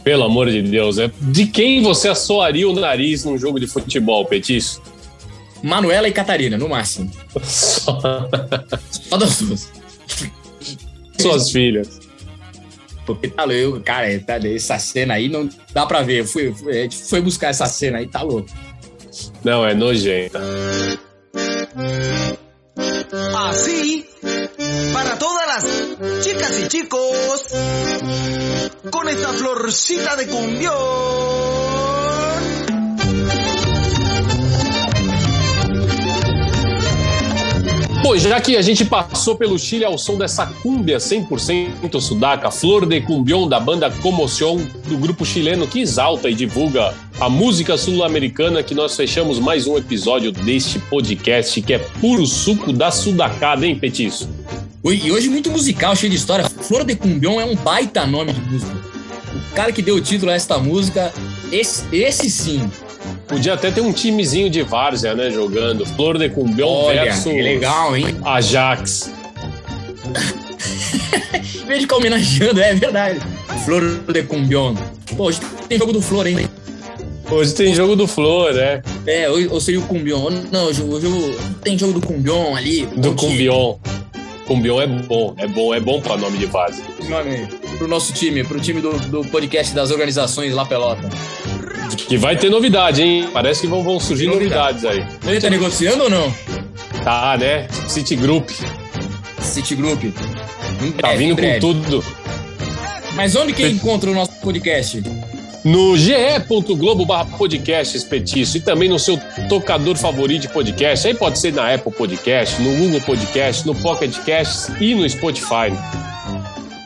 Pelo 0.03 0.25
amor 0.25 0.51
de 0.51 0.63
Deus, 0.63 0.99
é 0.99 1.11
de 1.21 1.47
quem 1.47 1.83
você 1.83 2.09
assoaria 2.09 2.69
o 2.69 2.73
nariz 2.73 3.25
num 3.25 3.37
jogo 3.37 3.61
de 3.61 3.67
futebol, 3.67 4.25
Petiço? 4.25 4.81
Manuela 5.63 6.09
e 6.09 6.13
Catarina, 6.13 6.57
no 6.57 6.69
máximo. 6.69 7.11
Só 7.43 7.99
Só 8.91 9.17
das 9.17 9.41
duas. 9.41 9.73
suas 11.19 11.51
filhas. 11.51 12.01
Porque 13.07 13.29
tá 13.29 13.45
louco, 13.45 13.81
cara, 13.81 14.07
tá, 14.21 14.37
essa 14.37 14.79
cena 14.79 15.15
aí 15.15 15.29
não 15.29 15.49
dá 15.73 15.87
pra 15.87 16.03
ver. 16.03 16.21
A 16.21 16.73
gente 16.73 16.97
foi 17.05 17.21
buscar 17.23 17.49
essa 17.49 17.67
cena 17.67 17.99
aí, 17.99 18.07
tá 18.07 18.21
louco. 18.23 18.49
Não, 19.43 19.67
é 19.67 19.75
nojenta. 19.75 20.41
Así, 23.49 24.05
para 24.93 25.19
todas 25.19 25.47
las 25.47 26.25
chicas 26.25 26.61
y 26.61 26.69
chicos, 26.69 27.47
con 28.91 29.09
esta 29.09 29.29
florcita 29.33 30.17
de 30.17 30.27
cumbión. 30.27 31.98
Bom, 38.03 38.17
já 38.17 38.41
que 38.41 38.57
a 38.57 38.63
gente 38.63 38.85
passou 38.85 39.37
pelo 39.37 39.59
Chile 39.59 39.85
ao 39.85 39.99
som 39.99 40.17
dessa 40.17 40.47
cúmbia 40.47 40.99
100% 40.99 42.01
sudaca, 42.01 42.51
Flor 42.51 42.87
de 42.87 43.01
Cumbión 43.01 43.49
da 43.49 43.59
banda 43.59 43.91
Comoción, 43.91 44.57
do 44.87 44.97
grupo 44.97 45.27
chileno 45.27 45.67
que 45.67 45.81
exalta 45.81 46.31
e 46.31 46.35
divulga 46.35 46.95
a 47.21 47.29
música 47.29 47.77
sul-americana, 47.77 48.63
que 48.63 48.75
nós 48.75 48.97
fechamos 48.97 49.39
mais 49.41 49.67
um 49.67 49.77
episódio 49.77 50.31
deste 50.31 50.79
podcast 50.79 51.61
que 51.61 51.75
é 51.75 51.79
puro 51.79 52.25
suco 52.25 52.73
da 52.73 52.91
sudacada, 52.91 53.67
hein, 53.67 53.77
Petiço? 53.77 54.29
E 54.85 55.11
hoje 55.11 55.29
muito 55.29 55.51
musical, 55.51 55.95
cheio 55.97 56.11
de 56.11 56.17
história. 56.17 56.49
Flor 56.49 56.85
de 56.85 56.95
Cumbião 56.95 57.41
é 57.41 57.45
um 57.45 57.57
baita 57.57 58.07
nome 58.07 58.33
de 58.33 58.41
música. 58.41 58.73
O 59.51 59.55
cara 59.55 59.73
que 59.73 59.83
deu 59.83 59.97
o 59.97 60.01
título 60.01 60.31
a 60.31 60.35
esta 60.35 60.57
música, 60.57 61.13
esse, 61.51 61.85
esse 61.93 62.31
sim. 62.31 62.71
Podia 63.27 63.55
até 63.55 63.71
ter 63.71 63.81
um 63.81 63.93
timezinho 63.93 64.49
de 64.49 64.63
várzea, 64.63 65.15
né, 65.15 65.31
jogando. 65.31 65.85
Flor 65.87 66.19
de 66.19 66.29
Cumbião 66.29 66.69
Olha, 66.69 67.05
versus 67.05 67.25
que 67.25 67.43
legal, 67.43 67.97
hein? 67.97 68.17
Ajax. 68.25 69.13
Em 71.63 71.67
vez 71.67 71.81
de 71.81 71.81
ficar 71.83 71.97
homenageando, 71.97 72.61
é 72.61 72.75
verdade. 72.75 73.21
Flor 73.65 73.83
de 74.11 74.23
Cumbião. 74.23 74.75
Pô, 75.17 75.25
hoje 75.25 75.41
tem 75.69 75.79
jogo 75.79 75.93
do 75.93 76.01
Flor, 76.01 76.27
hein? 76.27 76.49
Hoje 77.31 77.55
tem 77.55 77.75
jogo 77.75 77.95
do 77.95 78.07
Flor, 78.07 78.55
né? 78.55 78.83
É, 79.07 79.29
ou, 79.29 79.53
ou 79.53 79.61
seria 79.61 79.81
o 79.81 79.87
Cumbião. 79.87 80.31
Não, 80.51 80.65
hoje, 80.65 80.83
hoje 80.83 81.07
tem 81.63 81.77
jogo 81.77 82.01
do 82.01 82.07
Cumbião 82.07 82.57
ali. 82.57 82.87
Do 82.87 83.15
Cumbion. 83.15 83.77
Cumbion 84.47 84.81
é 84.81 84.87
bom, 84.87 85.35
é 85.37 85.47
bom, 85.47 85.75
é 85.75 85.81
bom 85.81 86.01
pra 86.01 86.17
nome 86.17 86.39
de 86.39 86.47
várzea. 86.47 86.83
Nome 87.07 87.47
pro 87.77 87.87
nosso 87.87 88.15
time, 88.15 88.43
pro 88.43 88.59
time 88.59 88.81
do, 88.81 88.99
do 89.09 89.23
podcast 89.27 89.75
das 89.75 89.91
organizações 89.91 90.55
La 90.55 90.65
Pelota. 90.65 91.07
Que 91.97 92.17
vai 92.17 92.37
ter 92.37 92.51
novidade, 92.51 93.03
hein? 93.03 93.29
Parece 93.33 93.63
que 93.63 93.67
vão, 93.67 93.83
vão 93.83 93.99
surgir 94.01 94.27
novidades 94.27 94.85
aí. 94.85 95.05
Ele 95.27 95.41
tá 95.41 95.51
negociando 95.51 96.05
ou 96.05 96.11
não? 96.11 96.33
Tá, 97.05 97.37
né? 97.39 97.67
City 97.89 98.17
Group. 98.17 98.51
City 99.41 99.75
Group. 99.75 100.05
Em 100.05 100.93
Tá 100.93 101.09
breve, 101.09 101.25
em 101.25 101.35
vindo 101.35 101.43
com 101.43 101.61
tudo. 101.61 102.05
Mas 103.15 103.35
onde 103.35 103.53
que 103.53 103.67
encontra 103.67 104.11
o 104.11 104.15
nosso 104.15 104.33
podcast? 104.41 105.03
No 105.65 105.97
ge.globo 105.97 107.05
barra 107.05 107.25
podcasts 107.37 108.05
petiço 108.05 108.59
e 108.59 108.61
também 108.61 108.89
no 108.89 108.99
seu 108.99 109.19
tocador 109.49 109.97
favorito 109.97 110.43
de 110.43 110.49
podcast. 110.49 111.09
Aí 111.09 111.15
pode 111.15 111.39
ser 111.39 111.53
na 111.53 111.75
Apple 111.75 111.93
Podcast, 111.93 112.61
no 112.63 112.77
Google 112.77 113.01
Podcast, 113.01 113.67
no 113.67 113.75
Pocket 113.75 114.17
Casts 114.25 114.71
e 114.81 114.95
no 114.95 115.09
Spotify. 115.09 115.73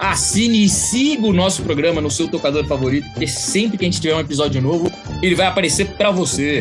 Assine 0.02 0.64
e 0.64 0.68
siga 0.68 1.28
o 1.28 1.32
nosso 1.32 1.62
programa 1.62 2.00
no 2.00 2.10
seu 2.10 2.26
tocador 2.26 2.66
favorito, 2.66 3.08
porque 3.10 3.28
sempre 3.28 3.78
que 3.78 3.84
a 3.84 3.88
gente 3.88 4.00
tiver 4.00 4.16
um 4.16 4.18
episódio 4.18 4.60
novo, 4.60 4.90
ele 5.22 5.36
vai 5.36 5.46
aparecer 5.46 5.86
pra 5.90 6.10
você. 6.10 6.60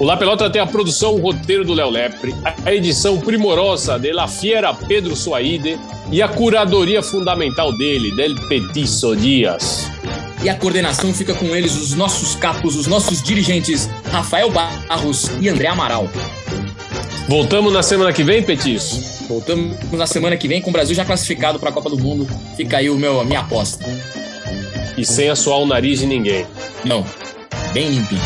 O 0.00 0.04
La 0.04 0.16
Pelota 0.16 0.50
tem 0.50 0.60
a 0.60 0.66
produção, 0.66 1.14
o 1.14 1.20
roteiro 1.20 1.64
do 1.64 1.74
Léo 1.74 1.88
Lepre, 1.88 2.34
a 2.64 2.74
edição 2.74 3.20
primorosa 3.20 4.00
de 4.00 4.12
La 4.12 4.26
Fiera 4.26 4.74
Pedro 4.74 5.14
Suaide 5.14 5.78
e 6.10 6.20
a 6.20 6.26
curadoria 6.26 7.04
fundamental 7.04 7.76
dele, 7.78 8.10
Del 8.16 8.34
Petiço 8.48 9.14
Dias. 9.14 9.88
E 10.42 10.48
a 10.48 10.56
coordenação 10.56 11.14
fica 11.14 11.34
com 11.34 11.54
eles, 11.54 11.76
os 11.76 11.94
nossos 11.94 12.34
capos, 12.34 12.74
os 12.74 12.88
nossos 12.88 13.22
dirigentes, 13.22 13.88
Rafael 14.10 14.50
Barros 14.50 15.30
e 15.40 15.48
André 15.48 15.68
Amaral. 15.68 16.10
Voltamos 17.28 17.72
na 17.72 17.82
semana 17.82 18.12
que 18.12 18.24
vem, 18.24 18.42
Petiço? 18.42 19.17
Voltamos 19.28 19.76
na 19.92 20.06
semana 20.06 20.36
que 20.36 20.48
vem 20.48 20.62
com 20.62 20.70
o 20.70 20.72
Brasil 20.72 20.94
já 20.94 21.04
classificado 21.04 21.58
para 21.58 21.68
a 21.68 21.72
Copa 21.72 21.90
do 21.90 21.98
Mundo. 21.98 22.26
Fica 22.56 22.78
aí 22.78 22.88
o 22.88 22.96
meu, 22.96 23.20
a 23.20 23.24
minha 23.24 23.40
aposta. 23.40 23.84
E 24.96 25.04
sem 25.04 25.28
assoar 25.28 25.58
o 25.58 25.66
nariz 25.66 26.00
de 26.00 26.06
ninguém. 26.06 26.46
Não, 26.84 27.04
bem 27.72 27.88
limpinho. 27.88 28.20